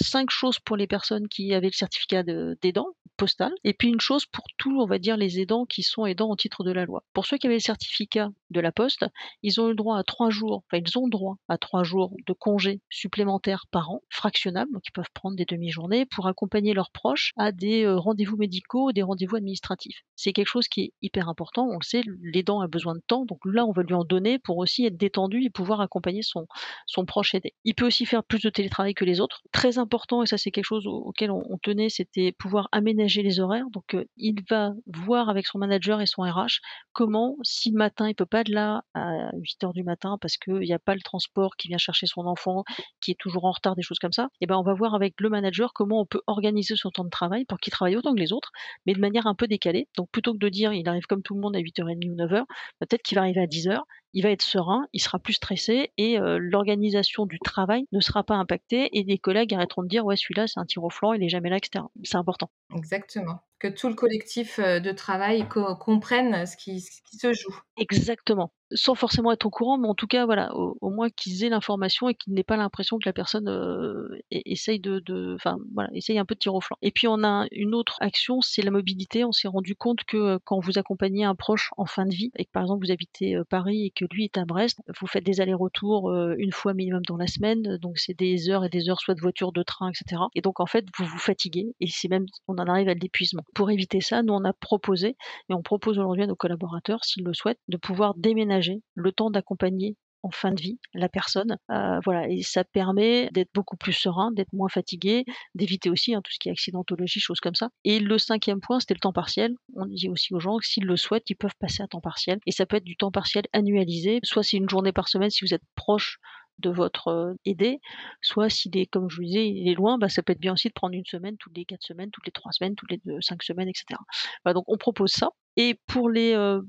cinq 0.00 0.30
choses 0.30 0.58
pour 0.58 0.76
les 0.76 0.86
personnes 0.86 1.28
qui 1.28 1.54
avaient 1.54 1.68
le 1.68 1.72
certificat 1.72 2.22
d'aidant 2.22 2.88
postal, 3.16 3.52
et 3.62 3.74
puis 3.74 3.88
une 3.88 4.00
chose 4.00 4.26
pour 4.26 4.44
tous, 4.58 4.80
on 4.80 4.86
va 4.86 4.98
dire, 4.98 5.16
les 5.16 5.38
aidants 5.38 5.64
qui 5.66 5.82
sont 5.82 6.06
aidants 6.06 6.30
au 6.30 6.36
titre 6.36 6.64
de 6.64 6.72
la 6.72 6.84
loi. 6.84 7.04
Pour 7.12 7.26
ceux 7.26 7.38
qui 7.38 7.46
avaient 7.46 7.56
le 7.56 7.60
certificat 7.60 8.30
de 8.52 8.60
la 8.60 8.72
Poste, 8.72 9.06
ils 9.42 9.60
ont 9.60 9.68
le 9.68 9.74
droit 9.74 9.98
à 9.98 10.04
trois 10.04 10.30
jours, 10.30 10.62
enfin 10.66 10.82
ils 10.84 10.98
ont 10.98 11.08
droit 11.08 11.36
à 11.48 11.58
trois 11.58 11.82
jours 11.82 12.14
de 12.26 12.32
congés 12.32 12.80
supplémentaires 12.90 13.66
par 13.70 13.90
an, 13.90 14.02
fractionnables, 14.10 14.72
donc 14.72 14.82
ils 14.86 14.92
peuvent 14.92 15.10
prendre 15.14 15.36
des 15.36 15.44
demi-journées 15.44 16.06
pour 16.06 16.26
accompagner 16.26 16.74
leurs 16.74 16.90
proches 16.90 17.32
à 17.36 17.52
des 17.52 17.84
euh, 17.84 17.96
rendez-vous 17.96 18.36
médicaux, 18.36 18.92
des 18.92 19.02
rendez-vous 19.02 19.36
administratifs. 19.36 20.02
C'est 20.16 20.32
quelque 20.32 20.48
chose 20.48 20.68
qui 20.68 20.82
est 20.82 20.92
hyper 21.02 21.28
important, 21.28 21.66
on 21.66 21.78
le 21.78 21.84
sait, 21.84 22.02
l'aidant 22.22 22.60
a 22.60 22.68
besoin 22.68 22.94
de 22.94 23.02
temps, 23.06 23.24
donc 23.24 23.40
là 23.44 23.64
on 23.64 23.72
va 23.72 23.82
lui 23.82 23.94
en 23.94 24.04
donner 24.04 24.38
pour 24.38 24.58
aussi 24.58 24.84
être 24.86 24.96
détendu 24.96 25.44
et 25.44 25.50
pouvoir 25.50 25.80
accompagner 25.80 26.22
son, 26.22 26.46
son 26.86 27.04
proche 27.04 27.34
aidé. 27.34 27.54
Il 27.64 27.74
peut 27.74 27.86
aussi 27.86 28.06
faire 28.06 28.24
plus 28.24 28.42
de 28.42 28.50
télétravail 28.50 28.94
que 28.94 29.04
les 29.04 29.20
autres. 29.20 29.42
Très 29.52 29.78
important, 29.78 30.22
et 30.22 30.26
ça 30.26 30.38
c'est 30.38 30.50
quelque 30.50 30.64
chose 30.64 30.86
auquel 30.86 31.30
on, 31.30 31.58
tenait, 31.62 31.88
c'était 31.88 32.32
pouvoir 32.32 32.68
aménager 32.72 33.22
les 33.22 33.40
horaires. 33.40 33.66
Donc 33.72 33.94
euh, 33.94 34.04
il 34.16 34.42
va 34.48 34.72
voir 34.86 35.28
avec 35.28 35.46
son 35.46 35.58
manager 35.58 36.00
et 36.00 36.06
son 36.06 36.22
RH 36.22 36.60
comment, 36.92 37.36
si 37.42 37.70
le 37.70 37.78
matin 37.78 38.08
il 38.08 38.14
peut 38.14 38.26
pas 38.26 38.41
être 38.42 38.48
là 38.48 38.82
à 38.94 39.30
8 39.34 39.64
heures 39.64 39.72
du 39.72 39.82
matin 39.82 40.18
parce 40.20 40.36
qu'il 40.36 40.60
n'y 40.60 40.72
a 40.72 40.78
pas 40.78 40.94
le 40.94 41.00
transport 41.00 41.56
qui 41.56 41.68
vient 41.68 41.78
chercher 41.78 42.06
son 42.06 42.26
enfant, 42.26 42.64
qui 43.00 43.12
est 43.12 43.18
toujours 43.18 43.44
en 43.44 43.50
retard, 43.50 43.74
des 43.74 43.82
choses 43.82 43.98
comme 43.98 44.12
ça, 44.12 44.28
et 44.40 44.46
ben 44.46 44.56
on 44.56 44.62
va 44.62 44.74
voir 44.74 44.94
avec 44.94 45.14
le 45.20 45.28
manager 45.28 45.72
comment 45.72 46.00
on 46.00 46.06
peut 46.06 46.20
organiser 46.26 46.76
son 46.76 46.90
temps 46.90 47.04
de 47.04 47.10
travail 47.10 47.44
pour 47.46 47.58
qu'il 47.58 47.72
travaille 47.72 47.96
autant 47.96 48.14
que 48.14 48.20
les 48.20 48.32
autres, 48.32 48.52
mais 48.86 48.92
de 48.92 49.00
manière 49.00 49.26
un 49.26 49.34
peu 49.34 49.46
décalée. 49.46 49.88
Donc 49.96 50.10
plutôt 50.10 50.32
que 50.34 50.38
de 50.38 50.48
dire 50.48 50.72
il 50.72 50.88
arrive 50.88 51.06
comme 51.06 51.22
tout 51.22 51.34
le 51.34 51.40
monde 51.40 51.56
à 51.56 51.60
8h30 51.60 52.10
ou 52.10 52.14
9h, 52.14 52.44
peut-être 52.80 53.02
qu'il 53.02 53.16
va 53.16 53.22
arriver 53.22 53.40
à 53.40 53.46
10h 53.46 53.80
il 54.14 54.22
va 54.22 54.30
être 54.30 54.42
serein, 54.42 54.86
il 54.92 55.00
sera 55.00 55.18
plus 55.18 55.34
stressé 55.34 55.90
et 55.96 56.18
euh, 56.18 56.38
l'organisation 56.40 57.26
du 57.26 57.38
travail 57.38 57.84
ne 57.92 58.00
sera 58.00 58.22
pas 58.22 58.34
impactée 58.34 58.90
et 58.92 59.04
les 59.04 59.18
collègues 59.18 59.54
arrêteront 59.54 59.82
de 59.82 59.88
dire 59.88 60.04
ouais 60.04 60.16
celui-là 60.16 60.46
c'est 60.46 60.60
un 60.60 60.66
tir 60.66 60.84
au 60.84 60.90
flanc, 60.90 61.14
il 61.14 61.22
est 61.22 61.28
jamais 61.28 61.48
là, 61.48 61.56
etc. 61.56 61.84
C'est 62.02 62.16
important. 62.16 62.50
Exactement. 62.76 63.40
Que 63.62 63.68
tout 63.68 63.88
le 63.88 63.94
collectif 63.94 64.58
euh, 64.58 64.80
de 64.80 64.90
travail 64.90 65.46
comprenne 65.48 66.46
ce 66.46 66.56
qui, 66.56 66.80
ce 66.80 67.00
qui 67.08 67.16
se 67.16 67.32
joue. 67.32 67.56
Exactement 67.76 68.52
sans 68.74 68.94
forcément 68.94 69.32
être 69.32 69.46
au 69.46 69.50
courant, 69.50 69.78
mais 69.78 69.88
en 69.88 69.94
tout 69.94 70.06
cas, 70.06 70.24
voilà, 70.26 70.54
au, 70.54 70.90
moins 70.90 71.10
qu'ils 71.10 71.44
aient 71.44 71.48
l'information 71.48 72.08
et 72.08 72.14
qu'ils 72.14 72.32
n'aient 72.34 72.42
pas 72.42 72.56
l'impression 72.56 72.98
que 72.98 73.08
la 73.08 73.12
personne 73.12 73.48
euh, 73.48 74.08
essaye 74.30 74.80
de, 74.80 75.34
enfin, 75.34 75.58
voilà, 75.74 75.90
essaye 75.94 76.18
un 76.18 76.24
peu 76.24 76.34
de 76.34 76.40
tirer 76.40 76.56
au 76.56 76.60
flanc. 76.60 76.76
Et 76.82 76.90
puis 76.90 77.08
on 77.08 77.22
a 77.24 77.46
une 77.52 77.74
autre 77.74 77.96
action, 78.00 78.40
c'est 78.40 78.62
la 78.62 78.70
mobilité. 78.70 79.24
On 79.24 79.32
s'est 79.32 79.48
rendu 79.48 79.74
compte 79.74 80.04
que 80.04 80.16
euh, 80.16 80.38
quand 80.44 80.60
vous 80.60 80.78
accompagnez 80.78 81.24
un 81.24 81.34
proche 81.34 81.70
en 81.76 81.86
fin 81.86 82.06
de 82.06 82.14
vie 82.14 82.30
et 82.36 82.44
que 82.44 82.50
par 82.50 82.62
exemple 82.62 82.84
vous 82.84 82.92
habitez 82.92 83.36
euh, 83.36 83.44
Paris 83.48 83.86
et 83.86 83.90
que 83.90 84.04
lui 84.10 84.24
est 84.24 84.38
à 84.38 84.44
Brest, 84.44 84.80
vous 85.00 85.06
faites 85.06 85.24
des 85.24 85.40
allers-retours 85.40 86.12
une 86.38 86.52
fois 86.52 86.74
minimum 86.74 87.02
dans 87.06 87.16
la 87.16 87.26
semaine, 87.26 87.78
donc 87.78 87.98
c'est 87.98 88.16
des 88.16 88.50
heures 88.50 88.64
et 88.64 88.68
des 88.68 88.88
heures, 88.88 89.00
soit 89.00 89.14
de 89.14 89.20
voiture, 89.20 89.52
de 89.52 89.62
train, 89.62 89.90
etc. 89.90 90.22
Et 90.34 90.40
donc 90.40 90.60
en 90.60 90.66
fait, 90.66 90.84
vous 90.98 91.04
vous 91.04 91.18
fatiguez 91.18 91.74
et 91.80 91.86
c'est 91.88 92.08
même, 92.08 92.26
on 92.48 92.54
en 92.54 92.66
arrive 92.66 92.88
à 92.88 92.94
l'épuisement. 92.94 93.42
Pour 93.54 93.70
éviter 93.70 94.00
ça, 94.00 94.22
nous 94.22 94.32
on 94.32 94.44
a 94.44 94.52
proposé 94.52 95.16
et 95.48 95.54
on 95.54 95.62
propose 95.62 95.98
aujourd'hui 95.98 96.24
à 96.24 96.26
nos 96.26 96.36
collaborateurs, 96.36 97.04
s'ils 97.04 97.24
le 97.24 97.34
souhaitent, 97.34 97.60
de 97.68 97.76
pouvoir 97.76 98.14
déménager 98.16 98.61
le 98.94 99.12
temps 99.12 99.30
d'accompagner 99.30 99.96
en 100.22 100.30
fin 100.30 100.52
de 100.52 100.60
vie 100.60 100.78
la 100.94 101.08
personne. 101.08 101.56
Euh, 101.70 101.98
voilà, 102.04 102.28
et 102.28 102.42
ça 102.42 102.64
permet 102.64 103.28
d'être 103.32 103.50
beaucoup 103.54 103.76
plus 103.76 103.92
serein, 103.92 104.30
d'être 104.32 104.52
moins 104.52 104.68
fatigué, 104.68 105.24
d'éviter 105.54 105.90
aussi 105.90 106.14
hein, 106.14 106.20
tout 106.22 106.32
ce 106.32 106.38
qui 106.38 106.48
est 106.48 106.52
accidentologie, 106.52 107.20
choses 107.20 107.40
comme 107.40 107.54
ça. 107.54 107.70
Et 107.84 107.98
le 107.98 108.18
cinquième 108.18 108.60
point, 108.60 108.80
c'était 108.80 108.94
le 108.94 109.00
temps 109.00 109.12
partiel. 109.12 109.54
On 109.74 109.86
dit 109.86 110.08
aussi 110.08 110.32
aux 110.34 110.40
gens 110.40 110.58
que 110.58 110.66
s'ils 110.66 110.84
le 110.84 110.96
souhaitent, 110.96 111.28
ils 111.28 111.36
peuvent 111.36 111.56
passer 111.58 111.82
à 111.82 111.88
temps 111.88 112.00
partiel. 112.00 112.38
Et 112.46 112.52
ça 112.52 112.66
peut 112.66 112.76
être 112.76 112.84
du 112.84 112.96
temps 112.96 113.10
partiel 113.10 113.44
annualisé, 113.52 114.20
soit 114.22 114.42
c'est 114.42 114.56
une 114.56 114.68
journée 114.68 114.92
par 114.92 115.08
semaine 115.08 115.30
si 115.30 115.44
vous 115.44 115.54
êtes 115.54 115.64
proche 115.74 116.18
de 116.58 116.70
votre 116.70 117.34
aidé, 117.44 117.80
soit 118.20 118.48
s'il 118.48 118.76
est, 118.76 118.86
comme 118.86 119.08
je 119.10 119.16
vous 119.16 119.24
disais, 119.24 119.48
il 119.48 119.68
est 119.68 119.74
loin, 119.74 119.98
bah, 119.98 120.08
ça 120.08 120.22
peut 120.22 120.32
être 120.32 120.40
bien 120.40 120.52
aussi 120.52 120.68
de 120.68 120.72
prendre 120.72 120.94
une 120.94 121.06
semaine, 121.06 121.36
toutes 121.38 121.56
les 121.56 121.64
quatre 121.64 121.82
semaines, 121.82 122.10
toutes 122.10 122.26
les 122.26 122.32
trois 122.32 122.52
semaines, 122.52 122.74
toutes 122.74 122.90
les 122.90 123.00
cinq 123.20 123.42
semaines, 123.42 123.68
etc. 123.68 123.98
donc 124.46 124.64
on 124.68 124.76
propose 124.76 125.10
ça. 125.10 125.30
Et 125.56 125.78
pour 125.86 126.08
les 126.08 126.32
euh, 126.32 126.62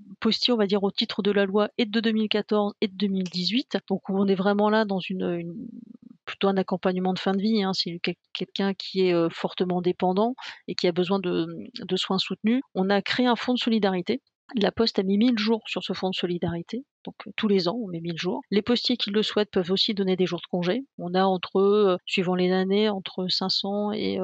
on 0.50 0.56
va 0.56 0.68
dire 0.68 0.84
au 0.84 0.92
titre 0.92 1.22
de 1.22 1.32
la 1.32 1.46
loi 1.46 1.70
et 1.78 1.86
de 1.86 2.00
2014 2.00 2.74
et 2.82 2.88
de 2.88 2.96
2018, 2.96 3.78
donc 3.88 4.10
on 4.10 4.28
est 4.28 4.36
vraiment 4.36 4.70
là 4.70 4.84
dans 4.84 5.00
une, 5.00 5.56
plutôt 6.26 6.50
un 6.50 6.58
accompagnement 6.58 7.14
de 7.14 7.20
fin 7.20 7.32
de 7.32 7.42
vie. 7.42 7.64
Hein, 7.64 7.72
c'est 7.74 8.00
quelqu'un 8.34 8.74
qui 8.74 9.08
est 9.08 9.30
fortement 9.30 9.82
dépendant 9.82 10.36
et 10.68 10.76
qui 10.76 10.88
a 10.88 10.92
besoin 10.92 11.20
de 11.20 11.96
soins 11.96 12.18
soutenus. 12.18 12.62
On 12.76 12.90
a 12.90 13.02
créé 13.02 13.26
un 13.26 13.36
fonds 13.36 13.54
de 13.54 13.60
solidarité 13.60 14.22
la 14.56 14.72
Poste 14.72 15.00
a 15.00 15.04
mis 15.04 15.18
1000 15.18 15.38
jours 15.38 15.62
sur 15.68 15.84
ce 15.84 15.94
fonds 15.94 16.10
de 16.10 16.16
solidarité. 16.16 16.86
Donc 17.04 17.16
euh, 17.28 17.32
tous 17.36 17.48
les 17.48 17.68
ans, 17.68 17.78
on 17.82 17.88
met 17.88 18.02
1000 18.02 18.18
jours. 18.18 18.42
Les 18.52 18.62
postiers 18.62 18.98
qui 18.98 19.12
le 19.12 19.24
souhaitent 19.24 19.52
peuvent 19.52 19.72
aussi 19.72 19.94
donner 19.94 20.16
des 20.16 20.26
jours 20.26 20.40
de 20.42 20.48
congé. 20.48 20.86
On 20.98 21.14
a 21.14 21.24
entre, 21.24 21.58
euh, 21.58 21.98
suivant 22.06 22.36
les 22.36 22.52
années, 22.52 22.90
entre 22.90 23.28
500 23.28 23.92
et, 23.94 24.20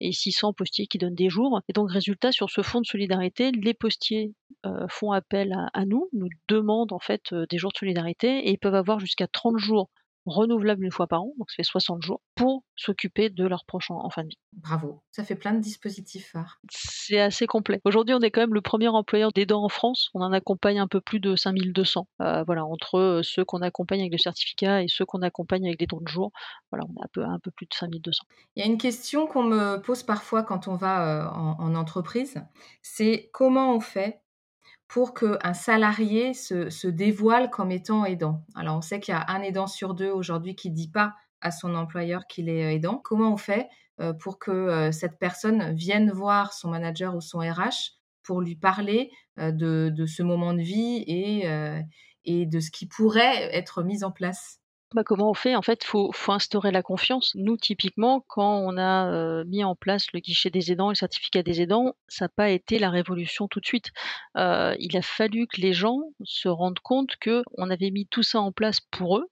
600 0.00 0.50
euh, 0.50 0.52
postiers 0.52 0.86
qui 0.86 0.98
donnent 0.98 1.14
des 1.14 1.28
jours. 1.28 1.60
Et 1.68 1.72
donc 1.72 1.90
résultat, 1.90 2.32
sur 2.32 2.50
ce 2.50 2.62
fonds 2.62 2.80
de 2.80 2.86
solidarité, 2.86 3.50
les 3.52 3.74
postiers 3.74 4.32
font 4.88 5.10
appel 5.10 5.52
à, 5.72 5.84
nous, 5.86 6.08
nous 6.12 6.28
demandent 6.46 6.92
en 6.92 7.00
fait 7.00 7.34
des 7.34 7.58
jours 7.58 7.72
de 7.72 7.78
solidarité 7.78 8.46
et 8.46 8.52
ils 8.52 8.58
peuvent 8.58 8.76
avoir 8.76 9.00
jusqu'à 9.00 9.26
30 9.26 9.58
jours 9.58 9.90
renouvelable 10.26 10.84
une 10.84 10.90
fois 10.90 11.06
par 11.06 11.22
an, 11.22 11.32
donc 11.38 11.50
ça 11.50 11.56
fait 11.56 11.62
60 11.62 12.02
jours, 12.02 12.20
pour 12.34 12.64
s'occuper 12.76 13.30
de 13.30 13.46
leurs 13.46 13.64
proches 13.64 13.90
en, 13.90 14.08
fin 14.10 14.22
de 14.22 14.28
vie. 14.28 14.38
Bravo, 14.52 15.02
ça 15.10 15.24
fait 15.24 15.34
plein 15.34 15.52
de 15.52 15.60
dispositifs 15.60 16.30
phares. 16.30 16.60
C'est 16.70 17.20
assez 17.20 17.46
complet. 17.46 17.80
Aujourd'hui, 17.84 18.14
on 18.14 18.20
est 18.20 18.30
quand 18.30 18.40
même 18.40 18.54
le 18.54 18.60
premier 18.60 18.88
employeur 18.88 19.32
d'aidants 19.32 19.64
en 19.64 19.68
France. 19.68 20.10
On 20.14 20.20
en 20.20 20.32
accompagne 20.32 20.78
un 20.78 20.88
peu 20.88 21.00
plus 21.00 21.20
de 21.20 21.36
5200. 21.36 22.08
Euh, 22.20 22.44
voilà, 22.44 22.64
entre 22.64 22.98
euh, 22.98 23.22
ceux 23.22 23.44
qu'on 23.44 23.62
accompagne 23.62 24.00
avec 24.00 24.12
le 24.12 24.18
certificat 24.18 24.82
et 24.82 24.88
ceux 24.88 25.04
qu'on 25.04 25.22
accompagne 25.22 25.66
avec 25.66 25.78
des 25.78 25.86
dons 25.86 26.00
de 26.00 26.08
jour, 26.08 26.32
voilà, 26.70 26.84
on 26.88 27.00
a 27.00 27.04
un 27.04 27.08
peu, 27.12 27.24
un 27.24 27.38
peu 27.38 27.50
plus 27.50 27.66
de 27.66 27.74
5200. 27.74 28.24
Il 28.56 28.60
y 28.60 28.62
a 28.62 28.70
une 28.70 28.78
question 28.78 29.26
qu'on 29.26 29.44
me 29.44 29.78
pose 29.78 30.02
parfois 30.02 30.42
quand 30.42 30.68
on 30.68 30.76
va 30.76 31.26
euh, 31.26 31.30
en 31.30 31.74
entreprise, 31.74 32.42
c'est 32.82 33.30
comment 33.32 33.74
on 33.74 33.80
fait 33.80 34.22
pour 34.92 35.14
qu'un 35.14 35.54
salarié 35.54 36.34
se, 36.34 36.86
dévoile 36.86 37.48
comme 37.48 37.70
étant 37.70 38.04
aidant. 38.04 38.44
Alors, 38.54 38.76
on 38.76 38.82
sait 38.82 39.00
qu'il 39.00 39.14
y 39.14 39.16
a 39.16 39.24
un 39.26 39.40
aidant 39.40 39.66
sur 39.66 39.94
deux 39.94 40.10
aujourd'hui 40.10 40.54
qui 40.54 40.68
ne 40.68 40.74
dit 40.74 40.90
pas 40.90 41.14
à 41.40 41.50
son 41.50 41.74
employeur 41.74 42.26
qu'il 42.26 42.50
est 42.50 42.62
euh, 42.62 42.74
aidant. 42.74 43.00
Comment 43.02 43.32
on 43.32 43.38
fait 43.38 43.70
euh, 44.00 44.12
pour 44.12 44.38
que 44.38 44.50
euh, 44.50 44.92
cette 44.92 45.18
personne 45.18 45.74
vienne 45.74 46.10
voir 46.10 46.52
son 46.52 46.68
manager 46.68 47.16
ou 47.16 47.22
son 47.22 47.38
RH 47.38 47.96
pour 48.22 48.42
lui 48.42 48.54
parler 48.54 49.10
de, 49.38 50.04
ce 50.06 50.22
moment 50.22 50.52
de 50.52 50.60
vie 50.60 51.02
et, 51.06 51.48
et 52.24 52.46
de 52.46 52.60
ce 52.60 52.70
qui 52.70 52.86
pourrait 52.86 53.48
être 53.52 53.82
mis 53.82 54.04
en 54.04 54.12
place? 54.12 54.61
Bah, 54.94 55.04
comment 55.04 55.30
on 55.30 55.34
fait 55.34 55.56
En 55.56 55.62
fait, 55.62 55.82
il 55.84 55.86
faut, 55.86 56.12
instaurer 56.28 56.70
la 56.70 56.82
confiance. 56.82 57.32
Nous, 57.34 57.56
typiquement, 57.56 58.24
quand 58.28 58.58
on 58.58 58.76
a 58.76 59.10
euh, 59.10 59.44
mis 59.46 59.64
en 59.64 59.74
place 59.74 60.06
le 60.12 60.20
guichet 60.20 60.50
des 60.50 60.72
aidants, 60.72 60.88
le 60.88 60.94
certificat 60.94 61.42
des 61.42 61.60
aidants, 61.60 61.94
ça 62.08 62.26
n'a 62.26 62.28
pas 62.30 62.50
été 62.50 62.78
la 62.78 62.90
révolution 62.90 63.48
tout 63.48 63.60
de 63.60 63.66
suite. 63.66 63.90
Euh, 64.36 64.74
il 64.78 64.96
a 64.96 65.02
fallu 65.02 65.46
que 65.46 65.60
les 65.60 65.72
gens 65.72 66.00
se 66.24 66.48
rendent 66.48 66.80
compte 66.80 67.16
qu'on 67.22 67.70
avait 67.70 67.90
mis 67.90 68.06
tout 68.06 68.22
ça 68.22 68.40
en 68.40 68.52
place 68.52 68.80
pour 68.80 69.18
eux 69.18 69.28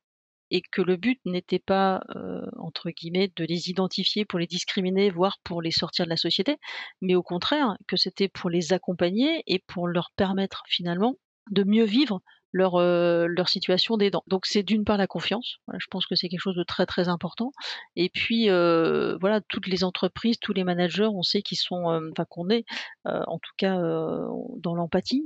et 0.51 0.63
que 0.63 0.83
le 0.83 0.97
but 0.97 1.21
n'était 1.25 1.61
pas, 1.61 2.03
euh, 2.17 2.45
entre 2.59 2.91
guillemets, 2.91 3.33
de 3.37 3.45
les 3.45 3.71
identifier 3.71 4.25
pour 4.25 4.39
les 4.39 4.47
discriminer, 4.47 5.11
voire 5.11 5.39
pour 5.45 5.63
les 5.63 5.71
sortir 5.71 6.05
de 6.05 6.11
la 6.11 6.17
société, 6.17 6.57
mais 7.01 7.15
au 7.15 7.23
contraire, 7.23 7.77
que 7.87 7.97
c'était 7.97 8.29
pour 8.29 8.51
les 8.51 8.73
accompagner 8.73 9.43
et 9.47 9.61
pour 9.67 9.87
leur 9.87 10.11
permettre 10.17 10.65
finalement 10.69 11.15
de 11.51 11.65
mieux 11.65 11.85
vivre 11.85 12.21
leur, 12.53 12.77
euh, 12.77 13.27
leur 13.29 13.49
situation 13.49 13.97
d'aidant. 13.97 14.23
Donc 14.27 14.47
c'est 14.47 14.63
d'une 14.63 14.85
part 14.85 14.97
la 14.97 15.07
confiance, 15.07 15.59
je 15.79 15.87
pense 15.91 16.07
que 16.07 16.15
c'est 16.15 16.29
quelque 16.29 16.41
chose 16.41 16.57
de 16.57 16.65
très 16.65 16.87
très 16.87 17.09
important. 17.09 17.53
Et 17.97 18.09
puis 18.09 18.51
euh, 18.51 19.17
voilà, 19.21 19.41
toutes 19.41 19.67
les 19.67 19.85
entreprises, 19.85 20.39
tous 20.41 20.53
les 20.53 20.65
managers, 20.65 21.07
on 21.07 21.23
sait 21.23 21.43
qu'ils 21.43 21.59
sont, 21.59 21.91
euh, 21.91 22.11
enfin 22.13 22.25
qu'on 22.29 22.51
est, 22.51 22.65
en 23.05 23.39
tout 23.39 23.53
cas 23.57 23.77
dans 23.77 24.75
l'empathie. 24.75 25.25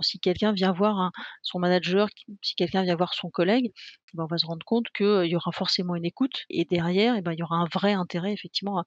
si 0.00 0.18
quelqu'un 0.18 0.52
vient 0.52 0.72
voir 0.72 1.10
son 1.42 1.58
manager, 1.58 2.08
si 2.42 2.54
quelqu'un 2.54 2.82
vient 2.82 2.96
voir 2.96 3.14
son 3.14 3.30
collègue, 3.30 3.72
ben, 4.14 4.24
on 4.24 4.26
va 4.26 4.38
se 4.38 4.46
rendre 4.46 4.64
compte 4.64 4.86
qu'il 4.96 5.26
y 5.26 5.36
aura 5.36 5.52
forcément 5.52 5.96
une 5.96 6.04
écoute 6.04 6.44
et 6.50 6.64
derrière, 6.64 7.14
et 7.14 7.18
eh 7.18 7.22
ben, 7.22 7.32
il 7.32 7.38
y 7.38 7.42
aura 7.42 7.56
un 7.56 7.68
vrai 7.72 7.92
intérêt 7.92 8.32
effectivement 8.32 8.80
à, 8.80 8.84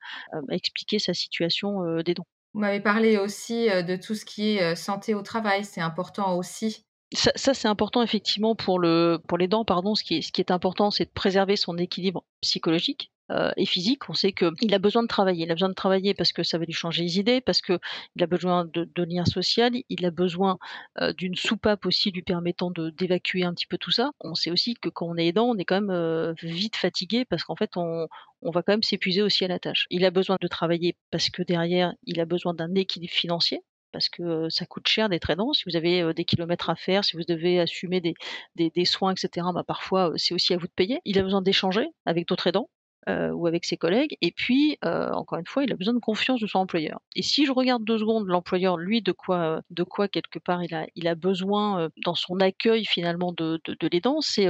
expliquer 0.50 1.00
sa 1.00 1.14
situation 1.14 2.02
d'aidant. 2.02 2.26
Vous 2.54 2.62
m'avez 2.62 2.80
parlé 2.80 3.18
aussi 3.18 3.68
de 3.68 3.96
tout 3.96 4.16
ce 4.16 4.26
qui 4.26 4.58
est 4.58 4.76
santé 4.76 5.14
au 5.14 5.22
travail, 5.22 5.64
c'est 5.64 5.82
important 5.82 6.38
aussi 6.38 6.87
ça, 7.14 7.54
c'est 7.54 7.68
important 7.68 8.02
effectivement 8.02 8.56
pour 8.56 8.80
le 8.80 9.20
pour 9.28 9.38
les 9.38 9.48
dents, 9.48 9.64
pardon. 9.64 9.96
Ce 9.96 10.04
qui 10.04 10.16
est, 10.16 10.52
important, 10.52 10.92
c'est 10.92 11.06
de 11.06 11.10
préserver 11.10 11.56
son 11.56 11.78
équilibre 11.78 12.26
psychologique 12.42 13.12
euh, 13.32 13.52
et 13.56 13.66
physique. 13.66 14.10
On 14.10 14.14
sait 14.14 14.34
qu'il 14.34 14.74
a 14.74 14.80
besoin 14.80 15.04
de 15.04 15.08
travailler. 15.08 15.46
Il 15.46 15.52
a 15.52 15.54
besoin 15.54 15.70
de 15.70 15.74
travailler 15.74 16.14
parce 16.14 16.34
que 16.34 16.44
ça 16.44 16.58
va 16.58 16.66
lui 16.66 16.74
changer 16.74 17.04
les 17.04 17.18
idées, 17.18 17.40
parce 17.40 17.62
qu'il 17.62 17.80
a 18.20 18.26
besoin 18.28 18.66
de, 18.66 19.04
liens 19.04 19.24
sociaux, 19.24 19.70
il 19.90 20.06
a 20.06 20.12
besoin 20.12 20.58
euh, 21.00 21.14
d'une 21.14 21.36
soupape 21.36 21.86
aussi 21.86 22.12
lui 22.12 22.24
permettant 22.24 22.72
d'évacuer 22.72 23.44
un 23.46 23.54
petit 23.54 23.68
peu 23.68 23.78
tout 23.78 23.92
ça. 23.92 24.12
On 24.20 24.36
sait 24.36 24.52
aussi 24.52 24.74
que 24.74 24.90
quand 24.90 25.08
on 25.08 25.16
est 25.16 25.28
aidant, 25.28 25.46
on 25.46 25.58
est 25.58 25.66
quand 25.66 25.80
même 25.80 25.92
euh, 25.92 26.34
vite 26.44 26.76
fatigué 26.76 27.24
parce 27.24 27.44
qu'en 27.46 27.56
fait, 27.56 27.78
on 27.78 28.08
va 28.42 28.64
quand 28.64 28.74
même 28.74 28.84
s'épuiser 28.84 29.22
aussi 29.22 29.46
à 29.46 29.48
la 29.48 29.60
tâche. 29.60 29.88
Il 29.92 30.04
a 30.04 30.12
besoin 30.12 30.38
de 30.42 30.48
travailler 30.48 30.98
parce 31.12 31.30
que 31.30 31.42
derrière, 31.42 31.94
il 32.04 32.20
a 32.20 32.26
besoin 32.26 32.54
d'un 32.54 32.76
équilibre 32.76 33.14
financier 33.14 33.62
parce 33.92 34.10
que 34.10 34.50
ça 34.50 34.66
coûte 34.66 34.88
cher 34.88 35.10
d'être 35.10 35.30
aidant. 35.30 35.54
Si 35.54 35.64
vous 35.66 35.76
avez 35.76 36.14
des 36.14 36.26
kilomètres 36.26 36.70
à 36.70 36.76
faire, 36.76 37.04
si 37.04 37.16
vous 37.16 37.24
devez 37.28 37.60
assumer 37.60 38.02
des, 38.56 38.86
soins, 38.86 39.14
etc., 39.14 39.48
bah 39.54 39.64
parfois 39.66 40.12
c'est 40.16 40.34
aussi 40.34 40.54
à 40.54 40.58
vous 40.58 40.68
de 40.68 40.72
payer. 40.72 41.00
Il 41.06 41.20
a 41.20 41.24
besoin 41.24 41.42
d'échanger 41.42 41.88
avec 42.06 42.28
d'autres 42.28 42.48
aidants. 42.48 42.70
ou 43.08 43.48
avec 43.48 43.64
ses 43.64 43.78
collègues. 43.78 44.18
Et 44.22 44.32
puis, 44.32 44.78
encore 44.84 45.40
une 45.40 45.46
fois, 45.46 45.64
il 45.64 45.72
a 45.72 45.76
besoin 45.76 45.94
de 45.94 46.00
confiance 46.00 46.42
de 46.42 46.48
son 46.48 46.60
employeur. 46.60 47.00
Et 47.16 47.22
si 47.22 47.46
je 47.46 47.52
regarde 47.54 47.84
deux 47.86 47.98
secondes 48.00 48.28
l'employeur, 48.28 48.78
lui, 48.78 49.02
de 49.02 49.14
quoi, 49.14 49.62
de 49.70 49.84
quoi 49.84 50.08
quelque 50.10 50.40
part 50.40 50.62
il 50.64 51.08
a, 51.08 51.16
besoin 51.16 51.90
dans 52.06 52.16
son 52.16 52.40
accueil 52.42 52.86
finalement 52.86 53.32
de, 53.34 53.62
de, 53.66 53.88
l'aidant, 53.92 54.20
c'est 54.22 54.48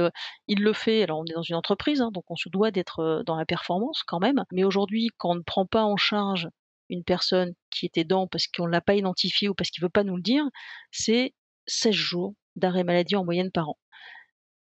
il 0.48 0.62
le 0.62 0.72
fait. 0.72 1.04
Alors, 1.04 1.20
on 1.20 1.24
est 1.24 1.34
dans 1.34 1.42
une 1.42 1.56
entreprise, 1.56 2.00
hein, 2.00 2.10
donc 2.12 2.24
on 2.30 2.36
se 2.36 2.48
doit 2.48 2.70
d'être 2.70 3.22
dans 3.26 3.36
la 3.36 3.46
performance 3.46 4.02
quand 4.04 4.20
même. 4.20 4.44
Mais 4.52 4.64
aujourd'hui, 4.64 5.10
quand 5.18 5.30
on 5.30 5.36
ne 5.36 5.42
prend 5.42 5.66
pas 5.66 5.84
en 5.84 5.96
charge 5.96 6.48
une 6.90 7.04
personne 7.04 7.54
qui 7.70 7.86
est 7.86 7.98
aidant 7.98 8.26
parce 8.26 8.46
qu'on 8.46 8.66
ne 8.66 8.72
l'a 8.72 8.80
pas 8.80 8.94
identifié 8.94 9.48
ou 9.48 9.54
parce 9.54 9.70
qu'il 9.70 9.82
ne 9.82 9.86
veut 9.86 9.90
pas 9.90 10.04
nous 10.04 10.16
le 10.16 10.22
dire, 10.22 10.44
c'est 10.90 11.34
16 11.66 11.94
jours 11.94 12.34
d'arrêt 12.56 12.84
maladie 12.84 13.16
en 13.16 13.24
moyenne 13.24 13.50
par 13.50 13.70
an. 13.70 13.78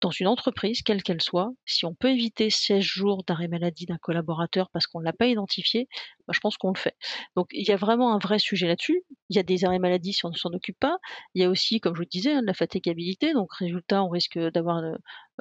Dans 0.00 0.10
une 0.10 0.26
entreprise, 0.26 0.82
quelle 0.82 1.02
qu'elle 1.02 1.22
soit, 1.22 1.52
si 1.64 1.86
on 1.86 1.94
peut 1.94 2.10
éviter 2.10 2.50
16 2.50 2.82
jours 2.82 3.22
d'arrêt 3.24 3.46
maladie 3.46 3.86
d'un 3.86 3.98
collaborateur 3.98 4.68
parce 4.72 4.86
qu'on 4.88 4.98
ne 4.98 5.04
l'a 5.04 5.12
pas 5.12 5.26
identifié, 5.26 5.88
je 6.32 6.40
pense 6.40 6.56
qu'on 6.56 6.72
le 6.72 6.78
fait. 6.78 6.96
Donc 7.36 7.48
il 7.52 7.66
y 7.66 7.72
a 7.72 7.76
vraiment 7.76 8.14
un 8.14 8.18
vrai 8.18 8.38
sujet 8.38 8.66
là-dessus. 8.66 9.04
Il 9.28 9.36
y 9.36 9.38
a 9.38 9.42
des 9.42 9.64
arrêts 9.64 9.78
maladie 9.78 10.12
si 10.12 10.24
on 10.26 10.30
ne 10.30 10.34
s'en 10.34 10.50
occupe 10.50 10.78
pas. 10.78 10.98
Il 11.34 11.42
y 11.42 11.44
a 11.44 11.50
aussi, 11.50 11.80
comme 11.80 11.94
je 11.94 11.98
vous 11.98 12.04
le 12.04 12.08
disais, 12.08 12.32
hein, 12.32 12.42
de 12.42 12.46
la 12.46 12.54
fatigabilité. 12.54 13.32
Donc 13.32 13.52
résultat, 13.54 14.02
on 14.02 14.08
risque 14.08 14.38
d'avoir 14.38 14.78
euh, 14.78 14.96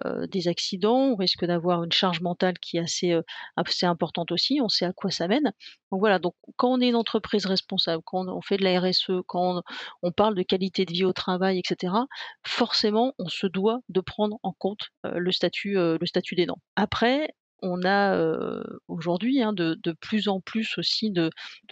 euh, 0.05 0.27
des 0.27 0.47
accidents, 0.47 1.11
on 1.11 1.15
risque 1.15 1.45
d'avoir 1.45 1.83
une 1.83 1.91
charge 1.91 2.21
mentale 2.21 2.57
qui 2.59 2.77
est 2.77 2.81
assez, 2.81 3.11
euh, 3.11 3.21
assez 3.55 3.85
importante 3.85 4.31
aussi. 4.31 4.59
On 4.61 4.69
sait 4.69 4.85
à 4.85 4.93
quoi 4.93 5.11
ça 5.11 5.27
mène. 5.27 5.53
Donc 5.91 5.99
voilà, 5.99 6.19
donc 6.19 6.35
quand 6.55 6.69
on 6.69 6.81
est 6.81 6.89
une 6.89 6.95
entreprise 6.95 7.45
responsable, 7.45 8.03
quand 8.05 8.27
on 8.27 8.41
fait 8.41 8.57
de 8.57 8.63
la 8.63 8.79
RSE, 8.79 9.23
quand 9.27 9.61
on, 10.03 10.11
parle 10.11 10.35
de 10.35 10.43
qualité 10.43 10.85
de 10.85 10.91
vie 10.93 11.05
au 11.05 11.13
travail, 11.13 11.59
etc., 11.59 11.93
forcément, 12.45 13.13
on 13.19 13.27
se 13.27 13.47
doit 13.47 13.79
de 13.89 14.01
prendre 14.01 14.37
en 14.43 14.53
compte 14.53 14.89
le 15.03 15.31
statut, 15.31 15.73
le 15.75 16.05
statut 16.05 16.35
des 16.35 16.45
dents. 16.45 16.59
Après, 16.75 17.33
on 17.61 17.83
a 17.85 18.17
aujourd'hui 18.87 19.41
hein, 19.41 19.53
de, 19.53 19.75
plus 19.99 20.27
en 20.27 20.39
plus 20.39 20.77
aussi 20.77 21.11
de, 21.11 21.29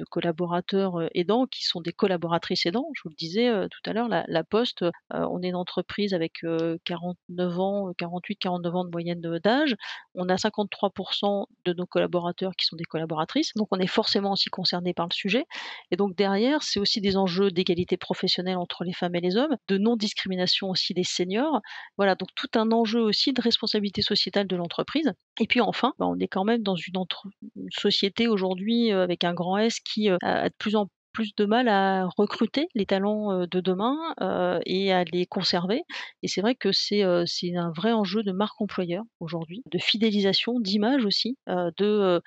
collaborateurs 0.10 1.10
aidants 1.14 1.46
qui 1.46 1.66
sont 1.66 1.82
des 1.82 1.92
collaboratrices 1.92 2.66
aidants. 2.66 2.90
Je 2.96 3.02
vous 3.04 3.10
le 3.10 3.16
disais 3.16 3.52
tout 3.70 3.90
à 3.90 3.94
l'heure, 3.94 4.08
la, 4.10 4.44
Poste, 4.44 4.86
on 5.12 5.42
est 5.42 5.50
une 5.50 5.56
entreprise 5.56 6.14
avec 6.14 6.42
49 6.86 7.60
ans, 7.60 7.94
48, 7.98 8.38
49 8.38 8.76
ans 8.76 8.86
de 8.86 8.90
moyenne 8.90 9.22
d'âge. 9.22 9.76
On 10.16 10.30
a 10.30 10.36
53% 10.36 11.46
de 11.66 11.74
nos 11.74 11.86
collaborateurs 11.86 12.56
qui 12.56 12.66
sont 12.66 12.76
des 12.76 12.86
collaboratrices, 12.86 13.54
donc 13.56 13.68
on 13.72 13.80
est 13.80 13.88
forcément 13.88 14.32
aussi 14.32 14.50
concerné 14.50 14.94
par 14.94 15.08
le 15.08 15.14
sujet. 15.14 15.46
Et 15.92 15.96
donc 15.96 16.16
derrière, 16.16 16.64
c'est 16.64 16.80
aussi 16.80 17.02
des 17.02 17.18
enjeux 17.18 17.52
d'égalité 17.52 17.98
professionnelle 17.98 18.58
entre 18.58 18.84
les 18.84 18.94
femmes 18.94 19.16
et 19.16 19.22
les 19.22 19.38
hommes, 19.38 19.56
de 19.68 19.78
non-discrimination 19.78 20.70
aussi 20.70 20.94
des 20.94 21.04
seniors. 21.04 21.62
Voilà, 21.98 22.16
donc 22.16 22.30
tout 22.36 22.50
un 22.56 22.72
enjeu 22.72 23.02
aussi 23.02 23.34
de 23.34 23.42
responsabilité 23.42 24.02
sociétale 24.02 24.48
de 24.48 24.56
l'entreprise. 24.56 25.12
Et 25.40 25.48
puis 25.48 25.62
enfin, 25.62 25.79
bah, 25.82 26.06
on 26.08 26.20
est 26.20 26.28
quand 26.28 26.44
même 26.44 26.64
dans 26.64 26.76
une, 26.76 26.94
société 27.72 28.28
aujourd'hui 28.28 28.92
avec 28.92 29.24
un 29.24 29.34
grand 29.34 29.58
S 29.58 29.80
qui 29.80 30.10
a 30.10 30.50
de 30.50 30.56
plus 30.58 30.76
en 30.76 30.90
plus 31.14 31.36
de 31.36 31.46
mal 31.46 31.68
à 31.68 32.08
recruter 32.18 32.68
les 32.76 32.86
talents 32.86 33.46
de 33.46 33.60
demain 33.60 33.96
et 34.66 34.92
à 34.92 35.04
les 35.04 35.26
conserver. 35.26 35.84
Et 36.24 36.28
c'est 36.28 36.42
vrai 36.42 36.56
que 36.56 36.72
c'est 36.72 37.04
un 37.04 37.72
vrai 37.76 37.92
enjeu 37.92 38.24
de 38.24 38.32
marque 38.32 38.60
employeur 38.62 39.04
aujourd'hui, 39.20 39.64
de 39.72 39.78
fidélisation, 39.78 40.60
d'image 40.60 41.06
aussi, 41.06 41.38
de, 41.48 42.22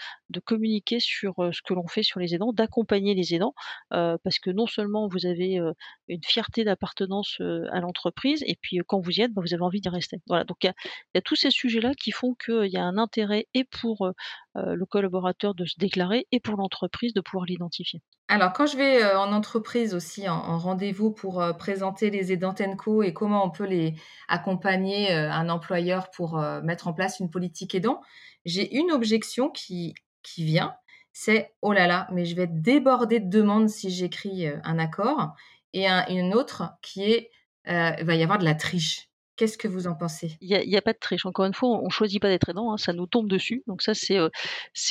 communiquer 0.44 0.98
sur 1.00 1.34
ce 1.52 1.62
que 1.62 1.74
l'on 1.74 1.86
fait 1.86 2.02
sur 2.02 2.20
les 2.20 2.34
aidants, 2.34 2.52
d'accompagner 2.52 3.14
les 3.14 3.34
aidants, 3.34 3.54
parce 3.90 4.38
que 4.40 4.50
non 4.50 4.66
seulement 4.66 5.08
vous 5.08 5.26
avez 5.26 5.60
une 6.08 6.24
fierté 6.24 6.64
d'appartenance 6.64 7.40
à 7.70 7.80
l'entreprise, 7.80 8.42
et 8.46 8.56
puis 8.60 8.78
quand 8.86 9.00
vous 9.00 9.12
y 9.12 9.22
êtes, 9.22 9.32
bah, 9.32 9.42
vous 9.44 9.54
avez 9.54 9.62
envie 9.62 9.80
d'y 9.80 9.88
rester. 9.88 10.18
Voilà, 10.26 10.44
donc 10.44 10.58
il 10.64 10.68
y, 10.68 10.72
y 11.14 11.18
a, 11.18 11.22
tous 11.22 11.36
ces 11.36 11.50
sujets-là 11.50 11.94
qui 11.94 12.10
font 12.10 12.34
qu'il 12.34 12.70
y 12.70 12.76
a 12.76 12.84
un 12.84 12.98
intérêt 12.98 13.46
et 13.54 13.64
pour 13.64 14.12
le 14.54 14.84
collaborateur 14.86 15.54
de 15.54 15.64
se 15.64 15.74
déclarer 15.78 16.26
et 16.32 16.40
pour 16.40 16.56
l'entreprise 16.56 17.14
de 17.14 17.20
pouvoir 17.20 17.46
l'identifier. 17.46 18.00
Alors, 18.28 18.52
quand 18.52 18.66
je 18.66 18.76
vais 18.76 19.04
en 19.14 19.32
entreprise 19.32 19.94
aussi, 19.94 20.28
en, 20.28 20.58
rendez-vous 20.58 21.10
pour 21.10 21.44
présenter 21.58 22.08
les 22.10 22.32
aidants 22.32 22.54
Tenco 22.54 23.02
et 23.02 23.12
comment 23.12 23.44
on 23.44 23.50
peut 23.50 23.66
les 23.66 23.94
accompagner, 24.28 25.12
un 25.12 25.48
employeur 25.50 26.10
pour 26.10 26.38
mettre 26.62 26.88
en 26.88 26.94
place 26.94 27.20
une 27.20 27.30
politique 27.30 27.74
aidant, 27.74 28.00
j'ai 28.46 28.74
une 28.74 28.90
objection 28.90 29.50
qui, 29.50 29.94
qui 30.22 30.44
vient, 30.44 30.74
c'est 31.12 31.52
oh 31.60 31.72
là 31.72 31.86
là, 31.86 32.08
mais 32.10 32.24
je 32.24 32.34
vais 32.34 32.44
être 32.44 32.62
débordée 32.62 33.20
de 33.20 33.28
demandes 33.28 33.68
si 33.68 33.90
j'écris 33.90 34.46
un 34.46 34.78
accord, 34.78 35.34
et 35.74 35.86
une 35.86 36.34
autre 36.34 36.72
qui 36.80 37.04
est 37.12 37.30
il 37.66 38.04
va 38.04 38.14
y 38.14 38.22
avoir 38.22 38.38
de 38.38 38.44
la 38.44 38.54
triche. 38.54 39.08
Qu'est-ce 39.36 39.56
que 39.56 39.68
vous 39.68 39.86
en 39.86 39.94
pensez? 39.94 40.36
Il 40.40 40.48
n'y 40.48 40.76
a, 40.76 40.82
pas 40.82 40.92
de 40.92 40.98
triche. 40.98 41.24
Encore 41.24 41.46
une 41.46 41.54
fois, 41.54 41.70
on 41.70 41.86
ne 41.86 41.90
choisit 41.90 42.20
pas 42.20 42.28
d'être 42.28 42.50
aidant, 42.50 42.72
hein, 42.72 42.76
ça 42.76 42.92
nous 42.92 43.06
tombe 43.06 43.28
dessus. 43.28 43.62
Donc 43.66 43.82
ça, 43.82 43.92
c'est 43.94 44.18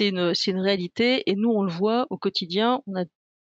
une, 0.08 0.34
une 0.48 0.60
réalité. 0.60 1.30
Et 1.30 1.36
nous, 1.36 1.52
on 1.52 1.64
le 1.64 1.72
voit 1.72 2.08
au 2.10 2.18
quotidien. 2.18 2.82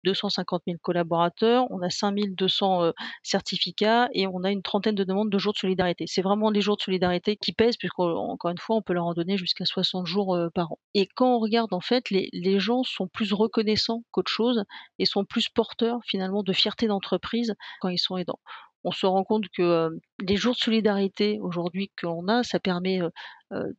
250 0.05 0.63
000 0.67 0.79
collaborateurs, 0.83 1.67
on 1.71 1.83
a 1.83 1.91
5 1.91 2.15
200 2.37 2.93
certificats 3.23 4.09
et 4.13 4.27
on 4.27 4.45
a 4.45 4.51
une 4.51 4.63
trentaine 4.63 4.95
de 4.95 5.05
demandes 5.05 5.31
de 5.31 5.39
jours 5.39 5.53
de 5.53 5.59
solidarité. 5.59 6.05
C'est 6.07 6.23
vraiment 6.23 6.51
les 6.51 6.61
jours 6.61 6.77
de 6.77 6.83
solidarité 6.83 7.37
qui 7.37 7.53
pèsent, 7.53 7.77
puisqu'encore 7.77 8.51
une 8.51 8.59
fois, 8.59 8.77
on 8.77 8.83
peut 8.83 8.93
leur 8.93 9.07
en 9.07 9.15
donner 9.15 9.37
jusqu'à 9.37 9.65
60 9.65 10.07
jours 10.07 10.39
par 10.55 10.73
an. 10.73 10.79
Et 10.95 11.09
quand 11.15 11.37
on 11.37 11.39
regarde, 11.39 11.73
en 11.73 11.81
fait, 11.81 12.11
les, 12.11 12.29
les 12.33 12.61
gens 12.61 12.83
sont 12.83 13.09
plus 13.09 13.33
reconnaissants 13.33 14.05
qu'autre 14.11 14.31
chose 14.31 14.65
et 14.99 15.05
sont 15.05 15.25
plus 15.25 15.49
porteurs 15.49 15.99
finalement 16.05 16.43
de 16.43 16.53
fierté 16.53 16.87
d'entreprise 16.87 17.55
quand 17.81 17.89
ils 17.89 17.99
sont 17.99 18.17
aidants 18.17 18.41
on 18.85 18.93
se 18.93 19.07
rend 19.07 19.25
compte 19.25 19.49
que 19.51 19.91
les 20.21 20.37
jours 20.37 20.55
de 20.55 20.61
solidarité 20.61 21.39
aujourd'hui 21.43 21.91
qu'on 22.01 22.29
a, 22.29 22.43
ça 22.43 22.59
permet 22.59 23.01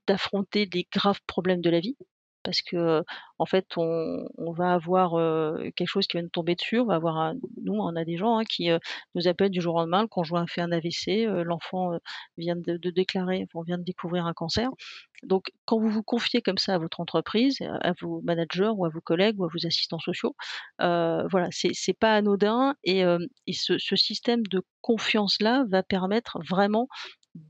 d'affronter 0.07 0.65
des 0.65 0.87
graves 0.93 1.19
problèmes 1.27 1.61
de 1.61 1.69
la 1.69 1.79
vie. 1.79 1.97
Parce 2.43 2.61
que 2.61 3.03
en 3.37 3.45
fait, 3.45 3.65
on, 3.77 4.27
va 4.51 4.73
avoir 4.73 5.11
quelque 5.75 5.87
chose 5.87 6.07
qui 6.07 6.17
va 6.17 6.23
nous 6.23 6.29
tomber 6.29 6.55
dessus. 6.55 6.79
On 6.79 6.85
va 6.85 6.95
avoir 6.95 7.33
nous, 7.63 7.73
on 7.73 7.95
a 7.95 8.05
des 8.05 8.17
gens 8.17 8.37
hein, 8.37 8.43
qui 8.43 8.69
nous 9.15 9.27
appellent 9.27 9.51
du 9.51 9.61
jour 9.61 9.75
au 9.75 9.79
lendemain. 9.79 10.01
Le 10.01 10.07
conjoint 10.07 10.45
fait 10.47 10.61
un 10.61 10.71
AVC, 10.71 11.25
l'enfant 11.43 11.97
vient 12.37 12.55
de, 12.55 12.89
déclarer, 12.89 13.47
on 13.53 13.61
vient 13.61 13.77
de 13.77 13.83
découvrir 13.83 14.25
un 14.25 14.33
cancer. 14.33 14.69
Donc, 15.23 15.51
quand 15.65 15.79
vous 15.79 15.89
vous 15.89 16.03
confiez 16.03 16.41
comme 16.41 16.57
ça 16.57 16.75
à 16.75 16.77
votre 16.77 16.99
entreprise, 16.99 17.57
à 17.81 17.93
vos 18.01 18.21
managers 18.21 18.71
ou 18.75 18.85
à 18.85 18.89
vos 18.89 19.01
collègues 19.01 19.39
ou 19.39 19.45
à 19.45 19.47
vos 19.47 19.65
assistants 19.65 19.99
sociaux, 19.99 20.35
voilà, 20.79 21.47
c'est 21.51 21.97
pas 21.97 22.15
anodin 22.15 22.75
et, 22.83 23.03
ce, 23.51 23.77
ce, 23.77 23.95
système 23.95 24.43
de 24.47 24.61
confiance-là 24.81 25.65
va 25.69 25.83
permettre 25.83 26.39
vraiment 26.47 26.87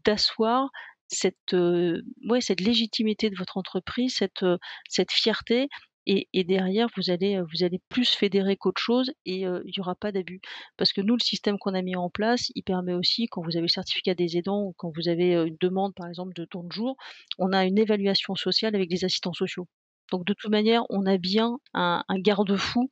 d'asseoir 0.06 0.70
cette, 1.12 1.54
ouais, 1.54 2.42
cette 2.42 2.62
légitimité 2.62 3.30
de 3.30 3.36
votre 3.38 3.58
entreprise, 3.58 4.16
cette, 4.16 4.46
cette 4.90 5.12
fierté 5.12 5.68
et, 6.08 6.44
derrière, 6.44 6.88
vous 6.98 7.12
allez, 7.12 7.40
vous 7.42 7.64
allez 7.64 7.80
plus 7.90 8.10
fédérer 8.10 8.58
qu'autre 8.58 8.82
chose 8.82 9.12
et 9.26 9.42
il 9.42 9.62
n'y 9.66 9.80
aura 9.80 9.96
pas 9.96 10.12
d'abus. 10.12 10.42
Parce 10.78 10.94
que 10.94 11.02
nous, 11.02 11.16
le 11.16 11.24
système 11.24 11.60
qu'on 11.60 11.76
a 11.76 11.82
mis 11.82 11.96
en 11.96 12.10
place, 12.10 12.52
il 12.56 12.64
permet 12.64 12.94
aussi, 12.94 13.28
quand 13.28 13.44
vous 13.44 13.56
avez 13.56 13.62
le 13.62 13.68
certificat 13.68 14.16
des 14.16 14.38
aidants 14.38 14.64
ou 14.64 14.74
quand 14.78 14.92
vous 14.96 15.10
avez 15.10 15.34
une 15.36 15.58
demande, 15.60 15.94
par 15.94 16.08
exemple, 16.08 16.34
de 16.34 16.46
temps 16.46 16.64
de 16.64 16.72
jour, 16.72 16.96
on 17.38 17.54
a 17.54 17.66
une 17.66 17.78
évaluation 17.78 18.36
sociale 18.36 18.76
avec 18.76 18.90
des 18.90 19.06
assistants 19.06 19.34
sociaux. 19.34 19.68
Donc 20.12 20.26
de 20.26 20.34
toute 20.34 20.52
manière, 20.52 20.84
on 20.90 21.06
a 21.06 21.18
bien 21.18 21.58
un, 21.74 22.04
garde-fou 22.18 22.90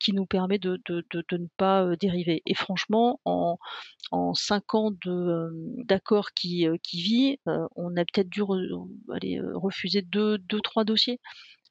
qui 0.00 0.12
nous 0.12 0.26
permet 0.26 0.58
de, 0.58 0.80
ne 0.88 1.46
pas 1.56 1.96
dériver. 1.96 2.42
Et 2.46 2.54
franchement, 2.54 3.20
en, 3.24 3.58
en 4.10 4.34
cinq 4.34 4.74
ans 4.74 4.90
d'accord 5.84 6.32
qui, 6.32 6.66
qui 6.82 7.02
vit, 7.02 7.38
on 7.76 7.96
a 7.96 8.04
peut-être 8.04 8.28
dû 8.28 8.42
aller, 9.12 9.40
refuser 9.54 10.02
deux, 10.02 10.38
deux, 10.38 10.60
trois 10.60 10.84
dossiers 10.84 11.18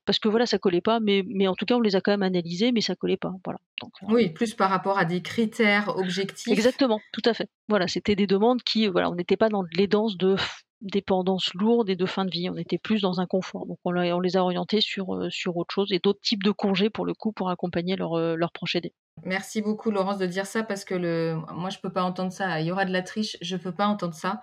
parce 0.06 0.20
que 0.20 0.28
voilà, 0.28 0.46
ça 0.46 0.58
collait 0.58 0.82
pas, 0.82 1.00
mais, 1.00 1.24
mais 1.28 1.48
en 1.48 1.56
tout 1.56 1.66
cas, 1.66 1.76
on 1.76 1.82
les 1.82 1.96
a 1.96 2.02
quand 2.02 2.12
même 2.12 2.24
analysés, 2.24 2.72
mais 2.72 2.82
ça 2.82 2.96
collait 2.96 3.18
pas. 3.18 3.34
Voilà. 3.46 3.60
Donc, 3.82 3.92
euh, 4.04 4.08
oui, 4.10 4.30
plus 4.30 4.54
par 4.54 4.70
rapport 4.70 4.98
à 4.98 5.06
des 5.06 5.22
critères 5.22 5.96
objectifs. 5.98 6.52
Exactement, 6.52 7.00
tout 7.14 7.22
à 7.26 7.34
fait. 7.34 7.50
Voilà, 7.70 7.88
c'était 7.88 8.16
des 8.16 8.28
demandes 8.28 8.62
qui, 8.64 8.88
voilà, 8.88 9.10
on 9.10 9.16
n'était 9.16 9.38
pas 9.38 9.50
dans 9.50 9.64
les 9.76 9.88
danses 9.88 10.18
de 10.18 10.36
dépendance 10.84 11.54
lourde 11.54 11.90
et 11.90 11.96
de 11.96 12.06
fin 12.06 12.26
de 12.26 12.32
vie. 12.32 12.50
On 12.50 12.58
était 12.58 12.78
plus 12.78 13.02
dans 13.02 13.20
un 13.20 13.26
confort. 13.26 13.66
Donc 13.66 13.80
on, 13.84 13.92
les 13.92 14.38
a 14.38 14.44
orientés 14.44 14.82
sur, 14.82 15.16
euh, 15.16 15.30
sur 15.30 15.58
autre 15.58 15.74
chose 15.74 15.92
et 15.92 16.00
d'autres 16.00 16.22
types 16.22 16.44
de 16.44 16.52
congés 16.52 16.90
pour 16.90 17.06
le 17.06 17.14
coup 17.14 17.32
pour 17.32 17.50
accompagner 17.50 17.96
leur, 17.96 18.14
euh, 18.14 18.36
leur 18.36 18.52
proche 18.52 18.76
aidé. 18.76 18.94
Merci 19.24 19.62
beaucoup 19.62 19.92
Laurence 19.92 20.18
de 20.18 20.26
dire 20.26 20.46
ça 20.46 20.64
parce 20.64 20.86
que 20.86 20.96
le, 20.96 21.38
moi 21.54 21.70
je 21.70 21.80
peux 21.80 21.92
pas 21.92 22.04
entendre 22.04 22.32
ça. 22.32 22.60
Il 22.60 22.68
y 22.68 22.72
aura 22.72 22.86
de 22.86 22.92
la 22.92 23.02
triche, 23.02 23.38
je 23.42 23.56
peux 23.56 23.72
pas 23.72 23.88
entendre 23.88 24.16
ça. 24.16 24.42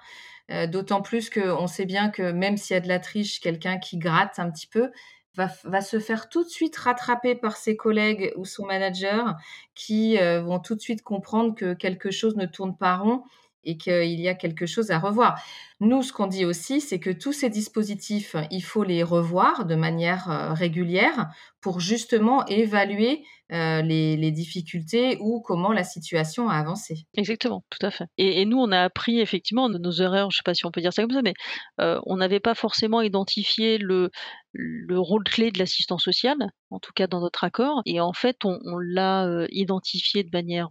D'autant 0.67 1.01
plus 1.01 1.31
qu'on 1.31 1.69
sait 1.69 1.87
bien 1.87 2.09
que 2.09 2.33
même 2.33 2.57
s'il 2.57 2.75
y 2.75 2.77
a 2.77 2.81
de 2.81 2.89
la 2.89 2.99
triche, 2.99 3.39
quelqu'un 3.39 3.79
qui 3.79 3.99
gratte 3.99 4.41
un 4.41 4.51
petit 4.51 4.67
peu, 4.67 4.91
va, 5.37 5.81
se 5.81 5.99
faire 6.01 6.29
tout 6.29 6.45
de 6.45 6.49
suite 6.49 6.77
rattraper 6.77 7.35
par 7.35 7.57
ses 7.57 7.77
collègues 7.77 8.33
ou 8.37 8.45
son 8.45 8.67
manager 8.67 9.37
qui 9.75 10.19
euh, 10.19 10.43
vont 10.43 10.59
tout 10.59 10.75
de 10.75 10.81
suite 10.81 11.03
comprendre 11.03 11.55
que 11.55 11.75
quelque 11.75 12.11
chose 12.11 12.37
ne 12.37 12.47
tourne 12.47 12.77
pas 12.77 12.97
rond 12.97 13.23
et 13.65 13.77
qu'il 13.77 14.21
y 14.21 14.29
a 14.29 14.35
quelque 14.35 14.67
chose 14.67 14.91
à 14.91 14.99
revoir. 14.99 15.41
Nous, 15.81 16.03
ce 16.03 16.13
qu'on 16.13 16.27
dit 16.27 16.45
aussi, 16.45 16.81
c'est 16.81 17.01
que 17.01 17.11
tous 17.11 17.33
ces 17.33 17.49
dispositifs, 17.49 18.37
il 18.51 18.63
faut 18.63 18.85
les 18.85 19.03
revoir 19.03 19.65
de 19.65 19.75
manière 19.75 20.31
euh, 20.31 20.53
régulière 20.53 21.29
pour 21.61 21.81
justement 21.81 22.45
évaluer 22.47 23.23
euh, 23.53 23.83
les, 23.83 24.31
difficultés 24.31 25.19
ou 25.21 25.41
comment 25.41 25.73
la 25.73 25.83
situation 25.83 26.49
a 26.49 26.55
avancé. 26.55 27.07
Exactement, 27.17 27.65
tout 27.69 27.85
à 27.85 27.91
fait. 27.91 28.05
Et, 28.17 28.45
nous, 28.45 28.59
on 28.59 28.71
a 28.71 28.83
appris 28.83 29.21
effectivement 29.21 29.69
de 29.69 29.77
nos 29.77 29.91
erreurs, 29.91 30.31
je 30.31 30.37
ne 30.37 30.39
sais 30.39 30.45
pas 30.45 30.55
si 30.55 30.67
on 30.67 30.71
peut 30.71 30.81
dire 30.81 30.93
ça 30.93 31.03
comme 31.03 31.11
ça, 31.11 31.23
mais 31.23 31.35
euh, 31.81 31.99
on 32.07 32.19
n'avait 32.19 32.39
pas 32.39 32.55
forcément 32.55 33.01
identifié 33.01 33.79
le, 33.79 34.11
le 34.53 34.99
rôle 34.99 35.25
clé 35.25 35.51
de 35.53 35.59
l'assistant 35.59 35.99
social, 35.99 36.37
en 36.71 36.79
tout 36.81 36.93
cas 36.93 37.07
dans 37.07 37.21
notre 37.21 37.45
accord. 37.45 37.83
Et 37.87 38.01
en 38.01 38.13
fait, 38.13 38.45
on, 38.45 38.59
l'a 38.79 39.27
euh, 39.27 39.47
identifié 39.51 40.25
de 40.25 40.31
manière 40.33 40.71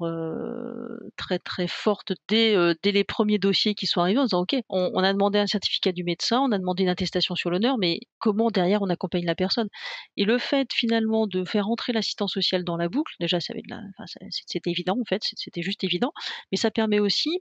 très 1.15 1.39
très 1.39 1.68
forte 1.68 2.13
dès, 2.28 2.56
dès 2.84 2.92
les 2.92 3.04
premiers 3.04 3.39
dossiers 3.39 3.76
qui 3.76 3.88
sont 3.88 4.02
arrivés 4.02 4.20
en 4.20 4.26
disant, 4.26 4.42
OK, 4.42 4.56
on, 4.70 5.04
a 5.04 5.13
demandé 5.13 5.39
un 5.39 5.48
certificat 5.48 5.92
du 5.92 6.04
médecin, 6.04 6.39
on 6.39 6.52
a 6.52 6.58
demandé 6.58 6.84
une 6.84 6.89
attestation 6.89 7.36
sur 7.36 7.50
l'honneur, 7.50 7.78
mais 7.78 8.00
comment 8.20 8.50
derrière 8.50 8.82
on 8.82 8.89
accompagne 8.89 9.26
la 9.26 9.36
personne? 9.36 9.70
Et 10.18 10.26
le 10.26 10.38
fait 10.38 10.72
finalement 10.74 11.28
de 11.28 11.46
faire 11.46 11.70
entrer 11.70 11.94
l'assistant 11.94 12.28
social 12.28 12.63
dans 12.63 12.78
la 12.78 12.89
boucle, 12.89 13.13
déjà 13.20 13.39
c'était 13.39 14.70
évident 14.70 14.98
en 15.00 15.06
fait, 15.06 15.22
c'était 15.36 15.62
juste 15.62 15.84
évident, 15.84 16.12
mais 16.52 16.58
ça 16.58 16.72
permet 16.72 17.00
aussi 17.00 17.39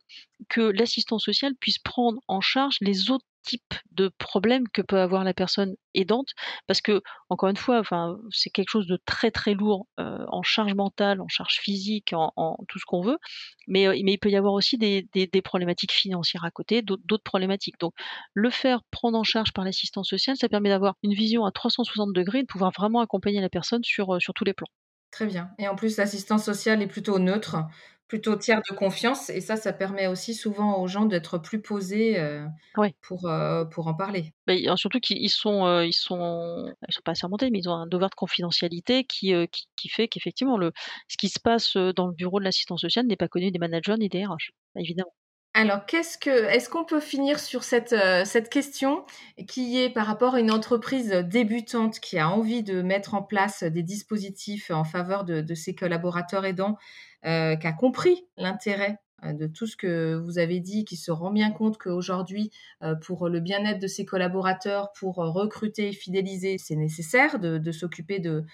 que 0.49 0.61
l'assistant 0.61 1.19
social 1.19 1.55
puisse 1.61 1.79
prendre 1.79 2.21
en 2.29 2.41
charge 2.41 2.77
les 2.81 3.11
autres 3.11 3.25
type 3.43 3.75
de 3.93 4.11
problème 4.19 4.65
que 4.73 4.83
peut 4.83 4.99
avoir 4.99 5.25
la 5.25 5.35
personne 5.35 5.75
aidante, 5.95 6.29
parce 6.67 6.81
que 6.81 7.03
encore 7.29 7.49
une 7.49 7.57
fois, 7.57 7.83
c'est 8.31 8.51
quelque 8.51 8.71
chose 8.71 8.87
de 8.87 8.99
très 9.05 9.31
très 9.31 9.55
lourd 9.55 9.87
euh, 9.99 10.25
en 10.29 10.43
charge 10.43 10.75
mentale, 10.75 11.21
en 11.21 11.29
charge 11.29 11.59
physique, 11.61 12.13
en, 12.13 12.57
tout 12.69 12.79
ce 12.79 12.85
qu'on 12.87 13.03
veut, 13.03 13.19
mais, 13.67 13.87
euh, 13.87 13.99
mais 14.05 14.13
il 14.13 14.19
peut 14.19 14.31
y 14.31 14.37
avoir 14.37 14.55
aussi 14.55 14.79
des, 14.79 15.07
problématiques 15.43 15.93
financières 15.93 16.45
à 16.45 16.51
côté, 16.51 16.83
d'autres 16.83 17.23
problématiques. 17.25 17.79
Donc, 17.81 17.95
le 18.35 18.51
faire 18.51 18.81
prendre 18.91 19.19
en 19.19 19.25
charge 19.25 19.53
par 19.53 19.65
l'assistance 19.65 20.09
sociale, 20.09 20.37
ça 20.37 20.49
permet 20.49 20.69
d'avoir 20.69 20.95
une 21.03 21.15
vision 21.15 21.45
à 21.45 21.53
360 21.53 22.13
degrés 22.13 22.43
de 22.43 22.47
pouvoir 22.47 22.73
vraiment 22.77 23.01
accompagner 23.01 23.41
la 23.41 23.49
personne 23.49 23.83
euh, 23.99 24.19
sur 24.19 24.35
tous 24.35 24.45
les 24.45 24.55
plans. 24.55 24.69
Très 25.11 25.27
bien. 25.27 25.51
Et 25.59 25.69
en 25.69 25.75
plus, 25.75 25.97
l'assistance 25.97 26.45
sociale 26.45 26.83
est 26.83 26.87
plutôt 26.87 27.19
neutre 27.19 27.57
plutôt 28.09 28.37
tiers 28.37 28.63
de 28.69 28.75
confiance 28.75 29.29
et 29.29 29.43
ça, 29.43 29.57
ça 29.57 29.75
permet 29.75 30.07
aussi 30.07 30.35
souvent 30.35 30.81
aux 30.81 30.89
gens 30.89 31.05
d'être 31.05 31.37
plus 31.37 31.61
posés 31.61 32.19
euh, 32.19 32.45
pour, 33.03 33.27
euh, 33.27 33.67
pour 33.67 33.87
en 33.87 33.95
parler. 33.95 34.33
surtout 34.77 34.99
qu'ils 34.99 35.31
sont, 35.31 35.67
euh, 35.67 35.85
ils 35.85 35.93
sont, 35.93 36.73
ils 36.89 36.95
sont 36.95 37.03
pas 37.05 37.13
assermentés, 37.13 37.51
mais 37.51 37.59
ils 37.59 37.69
ont 37.69 37.75
un 37.75 37.87
devoir 37.87 38.09
de 38.09 38.15
confidentialité 38.15 39.05
qui, 39.05 39.35
qui, 39.77 39.89
fait 39.91 40.09
qu'effectivement, 40.09 40.57
le, 40.57 40.73
ce 41.09 41.19
qui 41.19 41.29
se 41.29 41.39
passe 41.39 41.77
dans 41.77 42.07
le 42.07 42.15
bureau 42.15 42.39
de 42.41 42.45
l'assistance 42.45 42.81
sociale 42.81 43.07
n'est 43.07 43.17
pas 43.17 43.29
connu 43.29 43.51
des 43.51 43.59
managers 43.59 43.97
ni 43.99 44.09
des 44.09 44.25
RH, 44.25 44.53
évidemment. 44.77 45.13
Alors, 45.55 45.87
qu'est-ce 45.87 46.19
que, 46.19 46.31
est-ce 46.31 46.71
qu'on 46.71 46.85
peut 46.85 47.01
finir 47.01 47.41
sur 47.41 47.65
cette, 47.65 47.95
cette 48.25 48.49
question 48.49 49.05
qui 49.49 49.83
est 49.83 49.91
par 49.91 50.07
rapport 50.07 50.37
à 50.37 50.41
une 50.41 50.53
entreprise 50.53 51.11
débutante 51.11 52.01
qui 52.01 52.19
a 52.19 52.31
envie 52.31 52.63
de 52.63 52.81
mettre 52.81 53.15
en 53.15 53.23
place 53.23 53.65
des 53.65 53.83
dispositifs 53.83 54.71
en 54.71 54.85
faveur 54.85 55.25
de, 55.25 55.41
de 55.41 55.55
ses 55.55 55.75
collaborateurs 55.75 56.45
aidants 56.45 56.77
euh, 57.27 57.57
qui 57.57 57.67
a 57.67 57.73
compris 57.73 58.27
l'intérêt 58.37 58.99
euh, 59.25 59.33
de 59.33 59.49
tout 59.49 59.67
ce 59.67 59.77
que 59.77 60.15
vous 60.15 60.39
avez 60.39 60.61
dit, 60.61 60.85
qui 60.85 60.97
se 60.97 61.11
rend 61.11 61.33
bien 61.33 61.51
compte 61.51 61.77
qu'aujourd'hui, 61.77 62.53
euh, 62.85 62.95
pour 62.95 63.29
le 63.29 63.41
bien-être 63.41 63.81
de 63.81 63.89
ses 63.89 64.05
collaborateurs, 64.05 64.93
pour 64.93 65.17
recruter 65.17 65.89
et 65.89 65.93
fidéliser, 65.93 66.59
c'est 66.59 66.77
nécessaire 66.77 67.41
de, 67.41 67.73
s'occuper 67.73 68.21
de, 68.21 68.45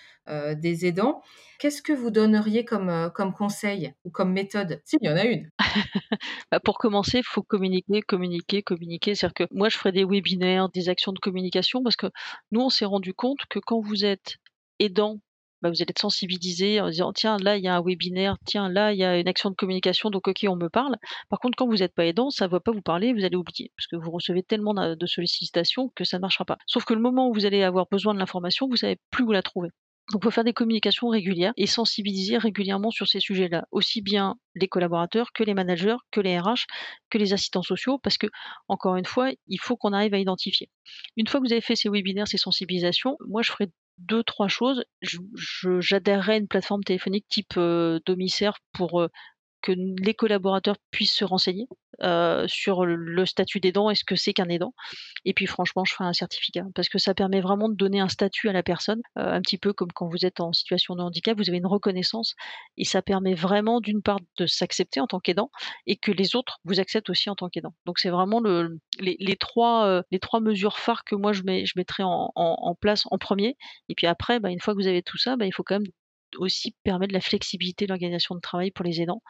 des 0.55 0.87
aidants. 0.87 1.21
Qu'est-ce 1.59 1.83
que 1.83 1.93
vous 1.93 2.11
donneriez 2.11 2.65
comme, 2.65 3.13
conseil 3.37 3.93
ou 4.05 4.11
comme 4.11 4.33
méthode? 4.33 4.81
S'il 4.87 5.01
y 5.03 5.11
en 5.11 5.17
a 5.17 5.25
une. 5.25 5.51
Bah, 6.51 6.61
pour 6.61 6.79
commencer, 6.79 7.19
il 7.19 7.25
faut 7.25 7.43
communiquer, 7.43 8.01
communiquer, 8.01 8.63
communiquer. 8.63 9.15
C'est-à-dire 9.15 9.49
que 9.49 9.55
moi, 9.55 9.69
je 9.69 9.77
ferai 9.77 9.93
des 9.93 10.05
webinaires, 10.05 10.69
des 10.69 10.89
actions 10.89 11.13
de 11.13 11.19
communication, 11.19 11.83
parce 11.83 11.97
que 11.97 12.07
nous, 12.53 12.61
on 12.61 12.69
s'est 12.69 12.85
rendu 12.85 13.13
compte 13.13 13.41
que 13.51 13.59
quand 13.59 13.81
vous 13.81 14.05
êtes 14.05 14.37
aidant 14.79 15.21
bah, 15.65 15.71
vous 15.71 15.77
allez 15.81 15.91
être 15.91 15.99
sensibilisé 15.99 16.79
en 16.83 16.91
disant 16.91 17.15
tiens 17.15 17.39
là 17.39 17.57
il 17.57 17.65
y 17.65 17.69
a 17.69 17.75
un 17.75 17.83
webinaire, 17.83 18.37
tiens 18.45 18.69
là 18.69 18.93
il 18.93 18.99
y 18.99 19.05
a 19.05 19.19
une 19.19 19.29
action 19.29 19.49
de 19.49 19.55
communication 19.55 20.11
donc 20.11 20.29
ok 20.29 20.45
on 20.47 20.57
me 20.57 20.69
parle. 20.69 20.97
Par 21.31 21.39
contre 21.41 21.57
quand 21.57 21.67
vous 21.67 21.79
n'êtes 21.79 21.95
pas 21.95 22.05
aidant 22.05 22.29
ça 22.29 22.45
ne 22.47 22.51
va 22.51 22.61
pas 22.61 22.71
vous 22.71 22.83
parler, 22.83 23.15
vous 23.15 23.25
allez 23.25 23.37
oublier 23.37 23.73
parce 23.75 23.87
que 23.87 23.97
vous 23.97 24.11
recevez 24.11 24.43
tellement 24.43 24.75
de 24.75 25.07
sollicitations 25.07 25.91
que 25.97 26.05
ça 26.05 26.19
ne 26.19 26.21
marchera 26.21 26.45
pas. 26.45 26.59
Sauf 26.67 26.85
que 26.85 26.93
le 26.93 27.01
moment 27.01 27.31
où 27.31 27.33
vous 27.33 27.47
allez 27.47 27.63
avoir 27.63 27.87
besoin 27.91 28.13
de 28.13 28.19
l'information 28.19 28.69
vous 28.69 28.77
savez 28.77 28.99
plus 29.11 29.25
où 29.25 29.33
la 29.33 29.41
trouver. 29.41 29.71
Donc, 30.13 30.21
il 30.23 30.25
faut 30.25 30.31
faire 30.31 30.45
des 30.45 30.53
communications 30.53 31.09
régulières 31.09 31.55
et 31.57 31.67
sensibiliser 31.67 32.37
régulièrement 32.37 32.91
sur 32.91 33.09
ces 33.09 33.21
sujets-là, 33.21 33.67
aussi 33.71 34.03
bien 34.03 34.37
les 34.55 34.69
collaborateurs 34.69 35.33
que 35.33 35.43
les 35.43 35.55
managers, 35.55 35.97
que 36.11 36.21
les 36.21 36.39
RH, 36.39 36.67
que 37.09 37.17
les 37.17 37.33
assistants 37.33 37.63
sociaux, 37.63 37.97
parce 37.99 38.19
que, 38.19 38.27
encore 38.69 38.97
une 38.97 39.07
fois, 39.07 39.31
il 39.49 39.59
faut 39.59 39.79
qu'on 39.79 39.95
arrive 39.95 40.13
à 40.13 40.19
identifier. 40.19 40.69
Une 41.17 41.27
fois 41.27 41.41
que 41.41 41.47
vous 41.47 41.53
avez 41.53 41.63
fait 41.63 41.75
ces 41.75 41.89
webinaires, 41.89 42.29
ces 42.29 42.37
sensibilisations, 42.37 43.17
moi, 43.27 43.41
je 43.41 43.51
ferai 43.51 43.71
deux, 43.99 44.23
trois 44.23 44.49
choses. 44.49 44.85
J'adhérerais 45.81 46.35
à 46.35 46.39
une 46.39 46.49
plateforme 46.49 46.83
téléphonique 46.83 47.27
type 47.29 47.59
Domiserve 48.07 48.57
pour 48.73 49.09
que 49.65 49.73
les 49.73 50.15
collaborateurs 50.15 50.77
puissent 50.91 51.15
se 51.15 51.25
renseigner 51.25 51.67
sur 52.47 52.85
le 52.85 53.25
statut 53.25 53.61
d'aidant 53.61 53.89
et 53.89 53.95
ce 53.95 54.05
que 54.05 54.15
c'est 54.15 54.35
qu'un 54.35 54.49
aidant. 54.49 54.75
Et 55.25 55.33
puis 55.33 55.47
franchement, 55.47 55.85
je 55.85 55.95
ferai 55.95 56.05
un 56.05 56.13
certificat 56.13 56.65
parce 56.75 56.89
que 56.89 56.99
ça 56.99 57.15
permet 57.15 57.41
vraiment 57.41 57.69
de 57.69 57.75
donner 57.75 58.01
un 58.01 58.09
statut 58.09 58.49
à 58.49 58.53
la 58.53 58.63
personne, 58.63 59.01
un 59.17 59.41
petit 59.41 59.59
peu 59.59 59.73
comme 59.73 59.91
quand 59.93 60.09
vous 60.09 60.27
êtes 60.27 60.41
en 60.41 60.53
situation 60.53 60.97
de 60.97 61.03
handicap, 61.03 61.39
vous 61.39 61.49
avez 61.49 61.59
une 61.59 61.67
reconnaissance 61.67 62.35
et 62.77 62.85
ça 62.85 63.01
permet 63.01 63.35
vraiment 63.35 63.81
d'une 63.81 64.03
part 64.03 64.19
de 64.39 64.47
s'accepter 64.47 65.01
en 65.01 65.07
tant 65.07 65.21
qu'aidant 65.21 65.51
et 65.87 65.97
que 65.97 66.13
les 66.13 66.37
autres 66.37 66.59
vous 66.65 66.81
acceptent 66.81 67.11
aussi 67.11 67.31
en 67.31 67.35
tant 67.35 67.49
qu'aidant. 67.49 67.75
Donc 67.87 67.99
c'est 67.99 68.11
vraiment 68.11 68.41
le, 68.41 68.79
les, 68.99 69.37
trois, 69.37 70.03
mesures 70.41 70.79
phares 70.79 71.05
que 71.05 71.15
moi 71.15 71.33
je 71.33 71.43
mettrai 71.77 72.03
en, 72.05 72.77
place 72.81 73.05
en 73.11 73.19
premier. 73.19 73.57
Et 73.89 73.95
puis 73.95 74.07
après, 74.07 74.41
bah, 74.41 74.51
une 74.51 74.61
fois 74.61 74.75
que 74.75 74.81
vous 74.81 74.89
avez 74.89 75.03
tout 75.03 75.17
ça, 75.17 75.37
bah, 75.37 75.47
il 75.47 75.53
faut 75.53 75.63
quand 75.63 75.77
même 75.77 75.91
aussi 76.39 76.75
permettre 76.85 77.11
de 77.11 77.15
la 77.15 77.21
flexibilité 77.21 77.87
de 77.87 77.91
l'organisation 77.91 78.35
de 78.35 78.41
travail 78.41 78.71
pour 78.71 78.85
les 78.85 79.01
aidants. 79.01 79.23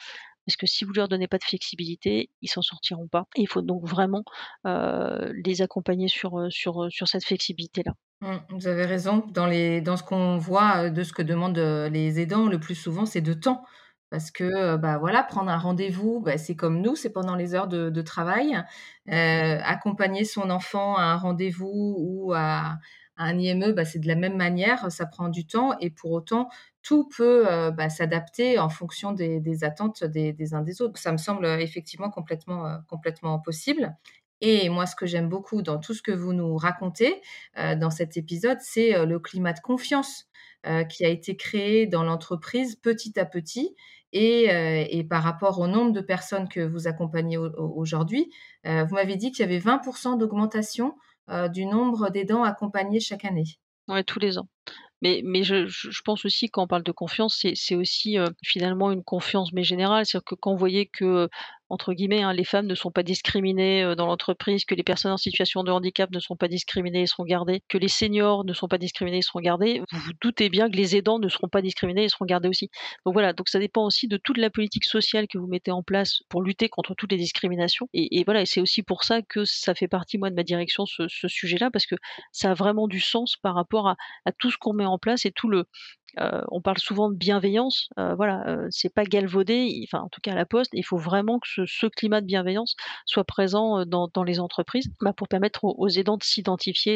Parce 0.47 0.57
que 0.57 0.67
si 0.67 0.85
vous 0.85 0.93
ne 0.93 0.97
leur 0.97 1.09
donnez 1.09 1.27
pas 1.27 1.39
de 1.39 1.45
flexibilité, 1.45 2.31
ils 2.43 2.49
s'en 2.49 2.63
sortiront 2.63 3.09
pas. 3.09 3.25
il 3.37 3.49
faut 3.49 3.63
donc 3.63 3.87
vraiment 3.87 4.25
les 4.65 5.63
accompagner 5.63 6.09
sur, 6.09 6.47
sur, 6.51 6.87
sur 6.91 7.09
cette 7.09 7.25
flexibilité-là. 7.25 7.93
Mmh, 8.21 8.37
vous 8.51 8.67
avez 8.67 8.85
raison. 8.85 9.25
Dans, 9.33 9.47
les, 9.47 9.81
dans 9.81 9.97
ce 9.97 10.03
qu'on 10.03 10.37
voit 10.37 10.91
de 10.91 11.03
ce 11.03 11.13
que 11.13 11.23
demandent 11.23 11.59
les 11.59 12.21
aidants, 12.21 12.47
le 12.49 12.61
plus 12.61 12.75
souvent, 12.75 13.07
c'est 13.07 13.21
de 13.23 13.33
temps. 13.33 13.65
Parce 14.11 14.31
que, 14.31 14.77
bah 14.77 14.99
voilà, 14.99 15.25
prendre 15.25 15.51
un 15.51 15.59
rendez-vous, 15.59 16.21
bah, 16.21 16.39
c'est 16.39 16.55
comme 16.55 16.81
nous, 16.81 16.95
c'est 16.95 17.11
pendant 17.11 17.35
les 17.35 17.55
heures 17.55 17.67
de, 17.67 18.03
travail. 18.03 18.57
accompagner 19.09 20.25
son 20.25 20.51
enfant 20.51 20.97
à 20.97 21.05
un 21.05 21.17
rendez-vous 21.17 21.97
ou 21.99 22.33
à, 22.35 22.79
un 23.17 23.39
IME, 23.39 23.73
bah, 23.73 23.85
c'est 23.85 23.99
de 23.99 24.09
la 24.09 24.17
même 24.17 24.37
manière, 24.37 24.91
ça 24.91 25.07
prend 25.07 25.29
du 25.29 25.47
temps 25.47 25.77
et 25.81 25.91
pour 25.91 26.13
autant, 26.13 26.49
tout 26.85 27.09
peut 27.09 27.51
euh, 27.51 27.71
bah, 27.71 27.89
s'adapter 27.89 28.59
en 28.59 28.69
fonction 28.69 29.13
des, 29.13 29.65
attentes 29.65 30.05
des, 30.05 30.55
uns 30.55 30.63
des 30.63 30.83
autres. 30.83 30.99
Ça 31.01 31.13
me 31.13 31.17
semble 31.17 31.47
euh, 31.47 31.59
effectivement 31.59 32.11
complètement, 32.11 32.67
euh, 32.67 32.77
complètement 32.89 33.41
possible. 33.41 33.97
Et 34.41 34.69
moi, 34.69 34.85
ce 34.85 34.95
que 34.95 35.07
j'aime 35.07 35.29
beaucoup 35.29 35.63
dans 35.63 35.79
tout 35.79 35.95
ce 35.95 36.03
que 36.03 36.13
vous 36.13 36.35
nous 36.35 36.57
racontez 36.57 37.23
dans 37.57 37.89
cet 37.89 38.19
épisode, 38.19 38.59
c'est 38.61 39.07
le 39.07 39.19
climat 39.19 39.55
de 39.55 39.61
confiance 39.61 40.27
qui 40.91 41.05
a 41.07 41.09
été 41.09 41.35
créé 41.37 41.87
dans 41.87 42.03
l'entreprise 42.03 42.77
petit 42.77 43.19
à 43.19 43.25
petit. 43.25 43.75
Et, 44.13 45.07
par 45.09 45.23
rapport 45.23 45.61
au 45.61 45.67
nombre 45.67 45.93
de 45.93 46.03
personnes 46.03 46.49
que 46.49 46.61
vous 46.61 46.89
accompagnez 46.89 47.39
aujourd'hui, 47.39 48.31
vous 48.65 48.95
m'avez 48.95 49.17
dit 49.17 49.31
qu'il 49.31 49.49
y 49.49 49.49
avait 49.49 49.61
20% 49.61 50.19
d'augmentation 50.19 50.95
du 51.53 51.67
nombre 51.67 52.11
d'aidants 52.11 52.45
accompagnés 52.45 53.01
chaque 53.01 53.25
année. 53.25 53.45
Oui, 53.89 54.05
tous 54.05 54.19
les 54.19 54.39
ans. 54.39 54.49
Mais, 55.03 55.21
mais 55.25 55.43
je, 55.43 55.67
je, 55.67 56.01
pense 56.05 56.25
aussi 56.25 56.49
quand 56.49 56.63
on 56.63 56.67
parle 56.67 56.83
de 56.83 56.93
confiance, 56.93 57.45
c'est 57.55 57.75
aussi 57.75 58.17
finalement 58.43 58.91
une 58.91 59.05
confiance 59.05 59.53
mais 59.53 59.63
générale. 59.63 60.07
C'est-à-dire 60.07 60.25
que 60.25 60.35
quand 60.35 60.53
vous 60.53 60.59
voyez 60.59 60.87
que 60.87 61.29
entre 61.69 61.93
guillemets, 61.93 62.23
hein, 62.23 62.33
les 62.33 62.45
femmes 62.45 62.67
ne 62.67 62.75
sont 62.75 62.91
pas 62.91 63.03
discriminées 63.03 63.95
dans 63.97 64.07
l'entreprise, 64.07 64.65
que 64.65 64.75
les 64.75 64.83
personnes 64.83 65.13
en 65.13 65.17
situation 65.17 65.63
de 65.63 65.71
handicap 65.71 66.11
ne 66.11 66.21
sont 66.21 66.37
pas 66.37 66.49
discriminées 66.49 67.03
et 67.03 67.07
seront 67.07 67.25
gardées, 67.25 67.63
que 67.69 67.79
les 67.79 67.89
seniors 67.89 68.45
ne 68.45 68.53
sont 68.53 68.69
pas 68.69 68.79
discriminés 68.79 69.19
et 69.19 69.23
seront 69.23 69.41
gardés, 69.41 69.83
vous 69.91 69.99
vous 69.99 70.13
doutez 70.21 70.49
bien 70.49 70.71
que 70.71 70.77
les 70.77 70.97
aidants 70.97 71.19
ne 71.19 71.29
seront 71.29 71.49
pas 71.49 71.63
discriminés 71.63 72.05
et 72.05 72.09
seront 72.09 72.25
gardés 72.25 72.49
aussi. 72.49 72.71
Donc 73.05 73.15
voilà, 73.15 73.33
donc 73.33 73.49
ça 73.49 73.59
dépend 73.59 73.85
aussi 73.85 74.09
de 74.09 74.17
toute 74.17 74.39
la 74.39 74.51
politique 74.51 74.85
sociale 74.85 75.27
que 75.29 75.39
vous 75.39 75.47
mettez 75.47 75.71
en 75.71 75.83
place 75.83 76.23
pour 76.29 76.43
lutter 76.43 76.69
contre 76.69 76.95
toutes 76.95 77.13
les 77.13 77.19
discriminations. 77.19 77.89
Et, 77.93 78.25
voilà, 78.25 78.43
et 78.43 78.47
c'est 78.47 78.61
aussi 78.61 78.83
pour 78.83 79.05
ça 79.05 79.23
que 79.23 79.45
ça 79.45 79.75
fait 79.75 79.89
partie, 79.89 80.19
moi, 80.19 80.31
de 80.31 80.35
ma 80.35 80.43
direction, 80.43 80.87
ce, 80.87 81.09
sujet-là, 81.09 81.71
parce 81.71 81.87
que 81.87 81.97
ça 82.33 82.51
a 82.51 82.55
vraiment 82.55 82.89
du 82.89 83.01
sens 83.01 83.37
par 83.37 83.55
rapport 83.55 83.89
à 83.89 84.33
tout 84.39 84.51
ce 84.51 84.59
qu'on 84.59 84.73
met 84.73 84.87
en 84.87 84.99
place 84.99 85.27
et 85.27 85.33
tout 85.33 85.49
le, 85.49 85.67
euh, 86.21 86.43
on 86.51 86.61
parle 86.61 86.79
souvent 86.79 87.11
de 87.11 87.17
bienveillance. 87.17 87.89
Euh, 87.99 88.15
voilà, 88.15 88.43
euh, 88.47 88.67
c'est 88.71 88.93
pas 88.93 89.05
galvaudé. 89.05 89.85
Enfin, 89.85 90.03
en 90.05 90.09
tout 90.09 90.21
cas 90.23 90.33
à 90.33 90.35
la 90.35 90.47
Poste, 90.47 90.71
il 90.75 90.85
faut 90.85 90.97
vraiment 90.97 91.39
que 91.39 91.67
ce, 91.67 91.87
climat 91.87 92.21
de 92.21 92.27
bienveillance 92.27 92.75
soit 93.07 93.25
présent 93.25 93.85
dans, 93.85 94.11
les 94.25 94.41
entreprises, 94.41 94.91
bah, 95.01 95.13
pour 95.13 95.29
permettre 95.29 95.65
aux, 95.65 95.89
aidants 95.89 96.17
de 96.17 96.25
s'identifier 96.25 96.95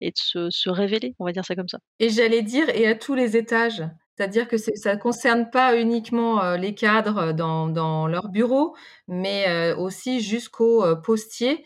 et 0.00 0.10
de 0.10 0.16
se, 0.16 0.68
révéler, 0.68 1.14
on 1.18 1.24
va 1.24 1.32
dire 1.32 1.44
ça 1.44 1.54
comme 1.54 1.68
ça. 1.68 1.78
Et 2.00 2.10
j'allais 2.10 2.42
dire, 2.42 2.68
et 2.70 2.86
à 2.86 2.94
tous 2.94 3.14
les 3.14 3.36
étages. 3.36 3.82
C'est-à-dire 4.18 4.48
que 4.48 4.56
ça 4.58 4.96
ne 4.96 5.00
concerne 5.00 5.48
pas 5.48 5.78
uniquement 5.78 6.56
les 6.56 6.74
cadres 6.74 7.32
dans, 7.32 7.68
dans 7.68 8.08
leur 8.08 8.28
bureau, 8.28 8.74
mais 9.06 9.72
aussi 9.74 10.20
jusqu'aux 10.20 10.84
postiers 10.96 11.64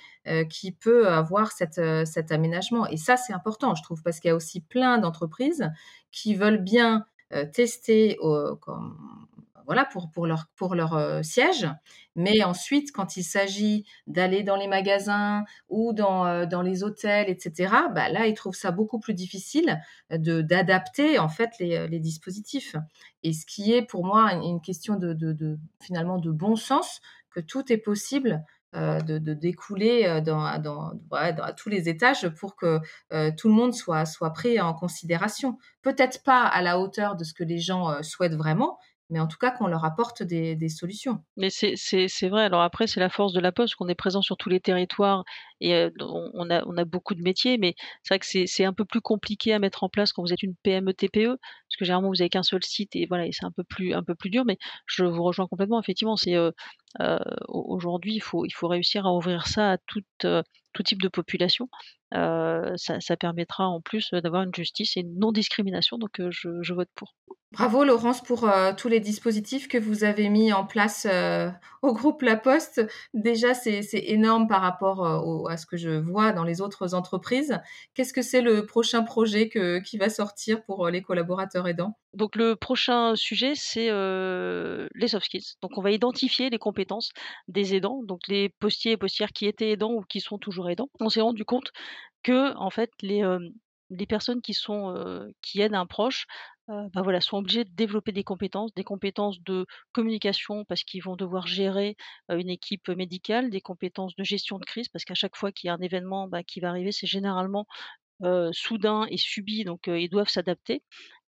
qui 0.50 0.72
peut 0.72 1.08
avoir 1.08 1.50
cette, 1.50 1.80
cet 2.04 2.30
aménagement. 2.30 2.86
Et 2.88 2.98
ça, 2.98 3.16
c'est 3.16 3.32
important, 3.32 3.74
je 3.74 3.82
trouve, 3.82 4.02
parce 4.02 4.20
qu'il 4.20 4.28
y 4.28 4.32
a 4.32 4.36
aussi 4.36 4.60
plein 4.60 4.98
d'entreprises 4.98 5.70
qui 6.10 6.34
veulent 6.34 6.62
bien 6.62 7.06
tester 7.54 8.18
voilà, 9.66 9.84
pour, 9.84 10.10
pour 10.10 10.26
leur, 10.26 10.46
pour 10.56 10.74
leur 10.74 11.24
siège. 11.24 11.68
Mais 12.14 12.42
ensuite, 12.44 12.92
quand 12.92 13.16
il 13.16 13.22
s'agit 13.22 13.86
d'aller 14.06 14.42
dans 14.42 14.56
les 14.56 14.68
magasins 14.68 15.44
ou 15.68 15.92
dans, 15.92 16.46
dans 16.46 16.62
les 16.62 16.84
hôtels, 16.84 17.30
etc., 17.30 17.74
bah 17.94 18.08
là, 18.08 18.26
ils 18.26 18.34
trouvent 18.34 18.54
ça 18.54 18.70
beaucoup 18.70 19.00
plus 19.00 19.14
difficile 19.14 19.80
de, 20.10 20.42
d'adapter 20.42 21.18
en 21.18 21.28
fait 21.28 21.50
les, 21.58 21.88
les, 21.88 22.00
dispositifs. 22.00 22.76
Et 23.22 23.32
ce 23.32 23.46
qui 23.46 23.72
est 23.72 23.82
pour 23.82 24.04
moi 24.04 24.32
une 24.34 24.60
question 24.60 24.96
de, 24.96 25.14
de, 25.14 25.32
de 25.32 25.58
finalement 25.80 26.18
de 26.18 26.30
bon 26.30 26.56
sens, 26.56 27.00
que 27.32 27.40
tout 27.40 27.72
est 27.72 27.78
possible 27.78 28.44
euh, 28.74 29.00
de, 29.00 29.34
découler 29.34 30.06
euh, 30.06 30.22
dans, 30.22 30.58
dans, 30.58 30.92
à 31.10 31.52
tous 31.52 31.68
les 31.68 31.90
étages 31.90 32.28
pour 32.30 32.56
que 32.56 32.80
euh, 33.12 33.30
tout 33.36 33.48
le 33.48 33.54
monde 33.54 33.74
soit, 33.74 34.06
soit 34.06 34.32
pris 34.32 34.60
en 34.60 34.72
considération. 34.72 35.58
Peut-être 35.82 36.22
pas 36.22 36.46
à 36.46 36.62
la 36.62 36.78
hauteur 36.78 37.16
de 37.16 37.24
ce 37.24 37.34
que 37.34 37.44
les 37.44 37.58
gens 37.58 38.02
souhaitent 38.02 38.34
vraiment, 38.34 38.78
mais 39.12 39.20
en 39.20 39.28
tout 39.28 39.36
cas 39.36 39.50
qu'on 39.50 39.66
leur 39.66 39.84
apporte 39.84 40.22
des, 40.22 40.68
solutions. 40.70 41.22
Mais 41.36 41.50
c'est 41.50 42.28
vrai. 42.28 42.44
Alors 42.44 42.62
après, 42.62 42.86
c'est 42.86 42.98
la 42.98 43.10
force 43.10 43.34
de 43.34 43.40
la 43.40 43.52
Poste, 43.52 43.74
qu'on 43.74 43.88
est 43.88 43.94
présent 43.94 44.22
sur 44.22 44.38
tous 44.38 44.48
les 44.48 44.58
territoires 44.58 45.22
et 45.60 45.74
euh, 45.74 45.90
on, 46.00 46.48
a, 46.50 46.84
beaucoup 46.86 47.14
de 47.14 47.22
métiers, 47.22 47.58
mais 47.58 47.74
c'est 48.02 48.14
vrai 48.14 48.18
que 48.18 48.46
c'est 48.46 48.64
un 48.64 48.72
peu 48.72 48.86
plus 48.86 49.02
compliqué 49.02 49.52
à 49.52 49.58
mettre 49.58 49.84
en 49.84 49.90
place 49.90 50.12
quand 50.12 50.22
vous 50.22 50.32
êtes 50.32 50.42
une 50.42 50.56
PME 50.62 50.94
TPE, 50.94 51.36
parce 51.36 51.76
que 51.78 51.84
généralement 51.84 52.08
vous 52.08 52.16
n'avez 52.16 52.30
qu'un 52.30 52.42
seul 52.42 52.64
site 52.64 52.96
et 52.96 53.06
voilà, 53.06 53.26
c'est 53.30 53.44
un 53.44 53.52
peu 53.52 53.64
plus 53.64 54.30
dur. 54.30 54.44
Mais 54.46 54.56
je 54.86 55.04
vous 55.04 55.22
rejoins 55.22 55.46
complètement. 55.46 55.78
Effectivement, 55.78 56.16
c'est 56.16 56.34
euh, 56.34 56.50
euh, 57.00 57.18
aujourd'hui 57.48 58.14
il 58.14 58.20
faut 58.20 58.68
réussir 58.68 59.06
à 59.06 59.12
ouvrir 59.14 59.46
ça 59.46 59.72
à 59.72 59.78
tout 59.78 60.02
type 60.84 61.02
de 61.02 61.08
population. 61.08 61.68
Ça, 62.12 63.00
ça, 63.00 63.16
permettra 63.16 63.66
en 63.68 63.80
plus 63.80 64.10
d'avoir 64.12 64.42
une 64.42 64.54
justice 64.54 64.96
et 64.96 65.00
une 65.00 65.18
non-discrimination, 65.18 65.98
donc 65.98 66.20
je, 66.30 66.62
je 66.62 66.74
vote 66.74 66.88
pour. 66.94 67.14
Bravo 67.52 67.84
Laurence 67.84 68.22
pour 68.22 68.48
euh, 68.48 68.72
tous 68.74 68.88
les 68.88 68.98
dispositifs 68.98 69.68
que 69.68 69.76
vous 69.76 70.04
avez 70.04 70.30
mis 70.30 70.54
en 70.54 70.64
place 70.64 71.06
au 71.82 71.92
groupe 71.92 72.22
La 72.22 72.36
Poste. 72.36 72.80
Déjà, 73.12 73.52
c'est 73.52 73.82
énorme 73.92 74.48
par 74.48 74.62
rapport 74.62 75.04
à 75.50 75.56
ce 75.58 75.66
que 75.66 75.76
je 75.76 75.90
vois 75.90 76.32
dans 76.32 76.44
les 76.44 76.62
autres 76.62 76.94
entreprises. 76.94 77.60
Qu'est-ce 77.94 78.14
que 78.14 78.22
c'est 78.22 78.40
le 78.40 78.64
prochain 78.64 79.02
projet 79.02 79.50
que, 79.50 79.80
qui 79.80 79.98
va 79.98 80.08
sortir 80.08 80.64
pour 80.64 80.88
les 80.88 81.02
collaborateurs 81.02 81.68
aidants? 81.68 81.98
Donc 82.14 82.36
le 82.36 82.56
prochain 82.56 83.16
sujet, 83.16 83.52
c'est 83.54 83.90
les 83.90 85.08
soft 85.08 85.26
skills. 85.26 85.56
Donc 85.60 85.76
on 85.76 85.82
va 85.82 85.90
identifier 85.90 86.48
les 86.48 86.58
compétences 86.58 87.10
des 87.48 87.74
aidants, 87.74 88.02
donc 88.02 88.20
les 88.28 88.48
postiers 88.48 88.92
et 88.92 88.96
postières 88.96 89.32
qui 89.32 89.46
étaient 89.46 89.70
aidants 89.70 89.92
ou 89.92 90.02
qui 90.02 90.20
sont 90.20 90.38
toujours 90.38 90.70
aidants. 90.70 90.88
On 91.00 91.10
s'est 91.10 91.20
rendu 91.20 91.44
compte 91.44 91.72
que 92.22 92.54
en 92.56 92.70
fait 92.70 92.90
les 93.02 93.22
les 93.90 94.06
personnes 94.06 94.40
qui 94.42 94.54
sont 94.54 94.94
qui 95.42 95.60
aident 95.60 95.74
un 95.74 95.86
proche 95.86 96.26
bah, 96.68 97.02
voilà, 97.02 97.20
sont 97.20 97.38
obligés 97.38 97.64
de 97.64 97.70
développer 97.74 98.12
des 98.12 98.24
compétences, 98.24 98.72
des 98.74 98.84
compétences 98.84 99.40
de 99.42 99.66
communication 99.92 100.64
parce 100.64 100.84
qu'ils 100.84 101.02
vont 101.02 101.16
devoir 101.16 101.46
gérer 101.46 101.96
une 102.30 102.48
équipe 102.48 102.88
médicale, 102.88 103.50
des 103.50 103.60
compétences 103.60 104.14
de 104.16 104.24
gestion 104.24 104.58
de 104.58 104.64
crise 104.64 104.88
parce 104.88 105.04
qu'à 105.04 105.14
chaque 105.14 105.36
fois 105.36 105.52
qu'il 105.52 105.68
y 105.68 105.70
a 105.70 105.74
un 105.74 105.80
événement 105.80 106.28
bah, 106.28 106.42
qui 106.42 106.60
va 106.60 106.70
arriver, 106.70 106.92
c'est 106.92 107.06
généralement 107.06 107.66
soudain 108.52 109.06
et 109.10 109.16
subi, 109.16 109.64
donc 109.64 109.88
ils 109.88 110.08
doivent 110.08 110.28
s'adapter. 110.28 110.82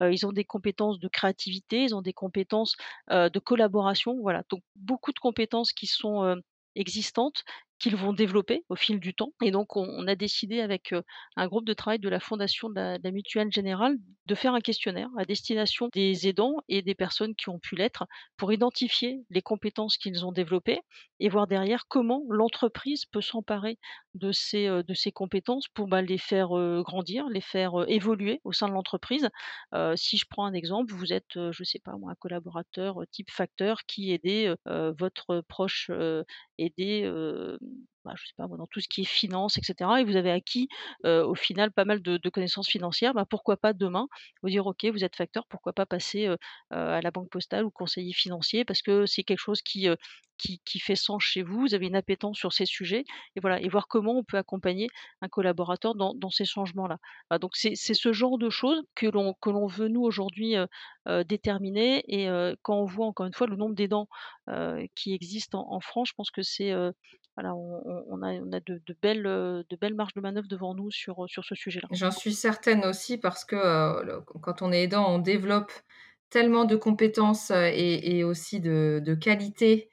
ils 0.03 0.27
ont 0.27 0.33
des 0.33 0.45
compétences 0.45 0.99
de 0.99 1.09
créativité, 1.09 1.85
ils 1.85 1.95
ont 1.95 2.03
des 2.03 2.13
compétences 2.13 2.77
de 3.11 3.39
collaboration, 3.39 4.19
voilà, 4.21 4.43
donc 4.51 4.63
beaucoup 4.77 5.13
de 5.13 5.19
compétences 5.19 5.73
qui 5.73 5.87
sont 5.87 6.37
existantes 6.75 7.45
qu'ils 7.83 7.97
vont 7.97 8.13
développer 8.13 8.65
au 8.69 8.77
fil 8.77 9.01
du 9.01 9.13
temps. 9.13 9.33
Et 9.43 9.51
donc, 9.51 9.77
on, 9.77 10.07
a 10.07 10.15
décidé 10.15 10.61
avec 10.61 10.95
un 11.37 11.47
groupe 11.49 11.67
de 11.67 11.73
travail 11.73 11.99
de 11.99 12.09
la 12.09 12.21
Fondation 12.21 12.71
de 12.71 12.75
la, 13.03 13.11
Mutuelle 13.11 13.53
Générale 13.53 13.97
de 14.27 14.35
faire 14.37 14.55
un 14.55 14.61
questionnaire 14.61 15.09
à 15.19 15.25
destination 15.25 15.89
des 15.93 16.29
aidants 16.29 16.59
et 16.69 16.83
des 16.83 16.95
personnes 16.95 17.35
qui 17.35 17.49
ont 17.49 17.59
pu 17.59 17.75
l'être 17.75 18.07
pour 18.37 18.53
identifier 18.53 19.25
les 19.31 19.43
compétences 19.43 19.97
qu'ils 19.97 20.25
ont 20.25 20.31
développées 20.31 20.81
et 21.19 21.29
voir 21.29 21.49
derrière 21.49 21.87
comment 21.89 22.23
l'entreprise 22.31 23.05
peut 23.05 23.21
s'emparer 23.21 23.79
de 24.15 24.31
ces, 24.31 24.69
ces 24.95 25.11
compétences 25.11 25.67
pour 25.69 25.89
bah, 25.89 26.03
les 26.03 26.19
faire 26.19 26.51
grandir, 26.85 27.29
les 27.29 27.41
faire 27.41 27.73
évoluer 27.89 28.41
au 28.45 28.53
sein 28.53 28.69
de 28.69 28.75
l'entreprise. 28.75 29.29
si 29.97 30.17
je 30.17 30.27
prends 30.31 30.47
un 30.47 30.53
exemple, 30.53 30.95
vous 30.95 31.13
êtes, 31.13 31.51
je 31.51 31.65
sais 31.65 31.81
pas 31.81 31.97
moi, 31.97 32.13
un 32.13 32.17
collaborateur 32.17 33.01
type 33.11 33.31
facteur 33.31 33.85
qui 33.87 34.13
aidait 34.13 34.55
votre 34.67 35.41
proche 35.49 35.91
aider 36.59 37.11
bah, 38.05 38.13
je 38.17 38.27
sais 38.27 38.33
pas 38.37 38.47
dans 38.49 38.67
tout 38.67 38.81
ce 38.81 38.89
qui 38.89 39.03
est 39.03 39.05
finance, 39.05 39.59
et 39.59 39.63
cetera 39.63 40.01
et 40.01 40.05
vous 40.05 40.17
avez 40.17 40.31
acquis, 40.31 40.69
au 41.05 41.35
final 41.35 41.73
pas 41.73 41.85
mal 41.85 42.03
de 42.03 42.29
connaissances 42.31 42.69
financières, 42.69 43.15
bah, 43.15 43.25
pourquoi 43.29 43.57
pas 43.57 43.73
demain 43.73 44.09
vous 44.43 44.51
dire: 44.51 44.67
«OK, 44.67 44.85
vous 44.87 45.05
êtes 45.05 45.17
facteur, 45.17 45.47
pourquoi 45.49 45.73
pas 45.73 45.87
passer, 45.87 46.29
à 46.71 47.01
la 47.01 47.11
banque 47.11 47.31
postale 47.31 47.65
ou 47.65 47.71
conseiller 47.71 48.13
financier?» 48.13 48.65
parce 48.65 48.83
que 48.83 49.07
c'est 49.07 49.23
quelque 49.25 49.39
chose 49.39 49.63
qui, 49.63 49.89
qui 50.65 50.79
fait 50.81 50.97
sens 50.97 51.23
chez 51.23 51.43
vous, 51.43 51.61
vous 51.61 51.75
avez 51.75 51.87
une 51.87 51.95
appétence 51.97 52.37
sur 52.37 52.53
ces 52.53 52.67
sujets 52.67 53.05
et 53.37 53.41
voilà 53.41 53.61
et 53.61 53.69
voir 53.69 53.87
comment 53.87 54.19
on 54.19 54.25
peut 54.25 54.39
accompagner 54.39 54.89
un 55.21 55.29
collaborateur 55.29 55.95
dans 55.95 56.31
ces 56.31 56.45
changements-là. 56.45 56.99
Bah, 57.31 57.39
donc 57.39 57.53
c'est 57.57 57.75
ce 57.77 58.13
genre 58.13 58.39
de 58.39 58.51
choses 58.51 58.83
que 58.97 59.07
l'on 59.07 59.67
veut 59.67 59.89
nous 59.89 60.03
aujourd'hui, 60.03 60.57
déterminer 61.27 62.03
et 62.09 62.29
quand 62.63 62.77
on 62.77 62.85
voit 62.87 63.07
encore 63.07 63.27
une 63.27 63.35
fois 63.35 63.47
le 63.47 63.57
nombre 63.57 63.75
d'aidants, 63.75 64.09
qui 64.97 65.15
existent 65.15 65.65
en 65.69 65.81
France, 65.81 66.09
je 66.09 66.15
pense 66.15 66.31
que 66.31 66.43
c'est, 66.43 66.73
on 67.37 68.23
a 68.23 68.29
a 68.57 68.61
de 68.61 68.97
belles, 69.03 69.95
marges 69.95 70.15
de 70.15 70.21
manœuvre 70.21 70.49
devant 70.49 70.75
nous 70.75 70.91
sur, 70.91 71.25
ce 71.29 71.55
sujet-là. 71.55 71.89
J'en 71.91 72.11
suis 72.11 72.33
certaine 72.33 72.85
aussi 72.87 73.19
parce 73.19 73.45
que, 73.45 73.57
le 74.05 74.21
quand 74.21 74.63
on 74.63 74.73
est 74.73 74.85
aidant, 74.85 75.07
on 75.15 75.19
développe 75.19 75.73
tellement 76.31 76.65
de 76.65 76.77
compétences, 76.77 77.51
heu 77.51 77.67
et 77.73 78.25
aussi 78.25 78.61
de 78.61 79.15
qualités, 79.21 79.91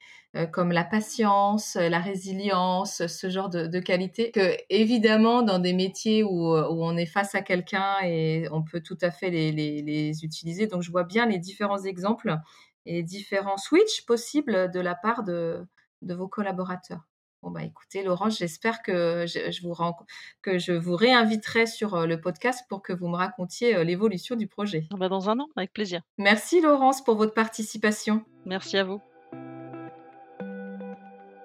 comme 0.54 0.72
la 0.72 0.86
patience, 0.86 1.76
la 1.76 2.00
résilience, 2.00 3.06
ce 3.08 3.30
genre 3.30 3.50
de 3.50 3.68
de 3.68 3.80
qualités 3.80 4.32
qu'évidemment 4.32 5.42
dans 5.42 5.60
des 5.60 5.74
métiers 5.74 6.24
où, 6.24 6.56
on 6.56 6.96
est 6.98 7.06
face 7.06 7.36
à 7.36 7.42
quelqu'un 7.42 7.96
et 8.06 8.48
on 8.52 8.64
peut 8.64 8.82
tout 8.82 8.98
à 9.02 9.12
fait 9.12 9.30
les 9.32 10.24
utiliser. 10.24 10.68
Donc 10.68 10.84
je 10.84 10.92
vois 10.92 11.04
bien 11.04 11.26
les 11.26 11.40
différents 11.40 11.84
exemples 11.84 12.38
et 12.86 13.04
différents 13.04 13.58
switches 13.58 14.06
possibles 14.06 14.72
de 14.72 14.80
la 14.80 14.96
part 14.96 15.24
de 15.24 15.68
vos 16.04 16.30
collaborateurs. 16.30 17.09
Bon, 17.42 17.52
bah, 17.52 17.64
écoutez 17.64 18.04
Laurence, 18.04 18.38
j'espère 18.38 18.82
que 18.82 19.26
je 19.26 19.50
je 19.50 19.62
vous 19.62 19.74
ren 19.74 19.96
que 20.42 20.60
je 20.60 20.74
vous 20.74 20.96
réinviterai 20.96 21.68
sur, 21.68 21.96
heu, 21.96 22.06
le 22.06 22.20
podcast 22.20 22.66
pour 22.68 22.82
que 22.82 22.92
vous 22.92 23.08
me 23.08 23.16
racontiez, 23.16 23.78
heu, 23.78 23.84
l'évolution 23.84 24.36
du 24.36 24.48
projet. 24.48 24.88
Ah 24.94 24.98
bah, 24.98 25.08
dans 25.08 25.30
un 25.30 25.40
an, 25.40 25.48
avec 25.56 25.72
plaisir. 25.72 26.02
Merci 26.18 26.60
Laurence 26.60 27.02
pour 27.02 27.16
votre 27.16 27.34
participation. 27.34 28.26
Merci 28.46 28.78
à 28.78 28.84
vous. 28.84 29.00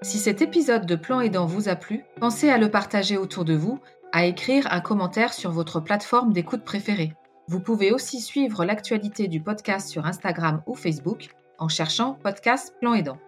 Si 0.03 0.19
cet 0.19 0.43
épisode 0.43 0.85
de 0.85 0.97
Plan 0.97 1.21
Aidant 1.21 1.47
vous 1.47 1.69
a 1.69 1.77
plu, 1.77 2.05
pensez 2.21 2.51
à 2.51 2.59
le 2.59 2.71
partager 2.71 3.17
autour 3.17 3.45
de 3.45 3.55
vous, 3.55 3.79
à 4.13 4.27
écrire 4.27 4.67
un 4.73 4.81
commentaire 4.81 5.33
sur 5.33 5.53
votre 5.53 5.79
plateforme 5.81 6.33
d'écoute 6.33 6.65
préférée. 6.65 7.15
Vous 7.47 7.61
pouvez 7.61 7.93
aussi 7.93 8.21
suivre 8.21 8.65
l'actualité 8.65 9.29
du 9.29 9.41
podcast 9.41 9.89
sur 9.89 10.07
Instagram 10.07 10.63
ou 10.67 10.75
Facebook 10.75 11.29
en 11.59 11.69
cherchant 11.69 12.15
Podcast 12.15 12.75
Plan 12.81 12.95
Aidant. 12.95 13.19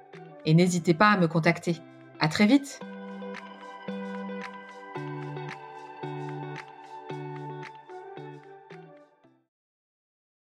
Et 0.44 0.52
n'hésitez 0.52 0.94
pas 0.94 1.10
à 1.10 1.16
me 1.16 1.28
contacter. 1.28 1.76
À 2.20 2.28
très 2.28 2.46
vite! 2.46 2.80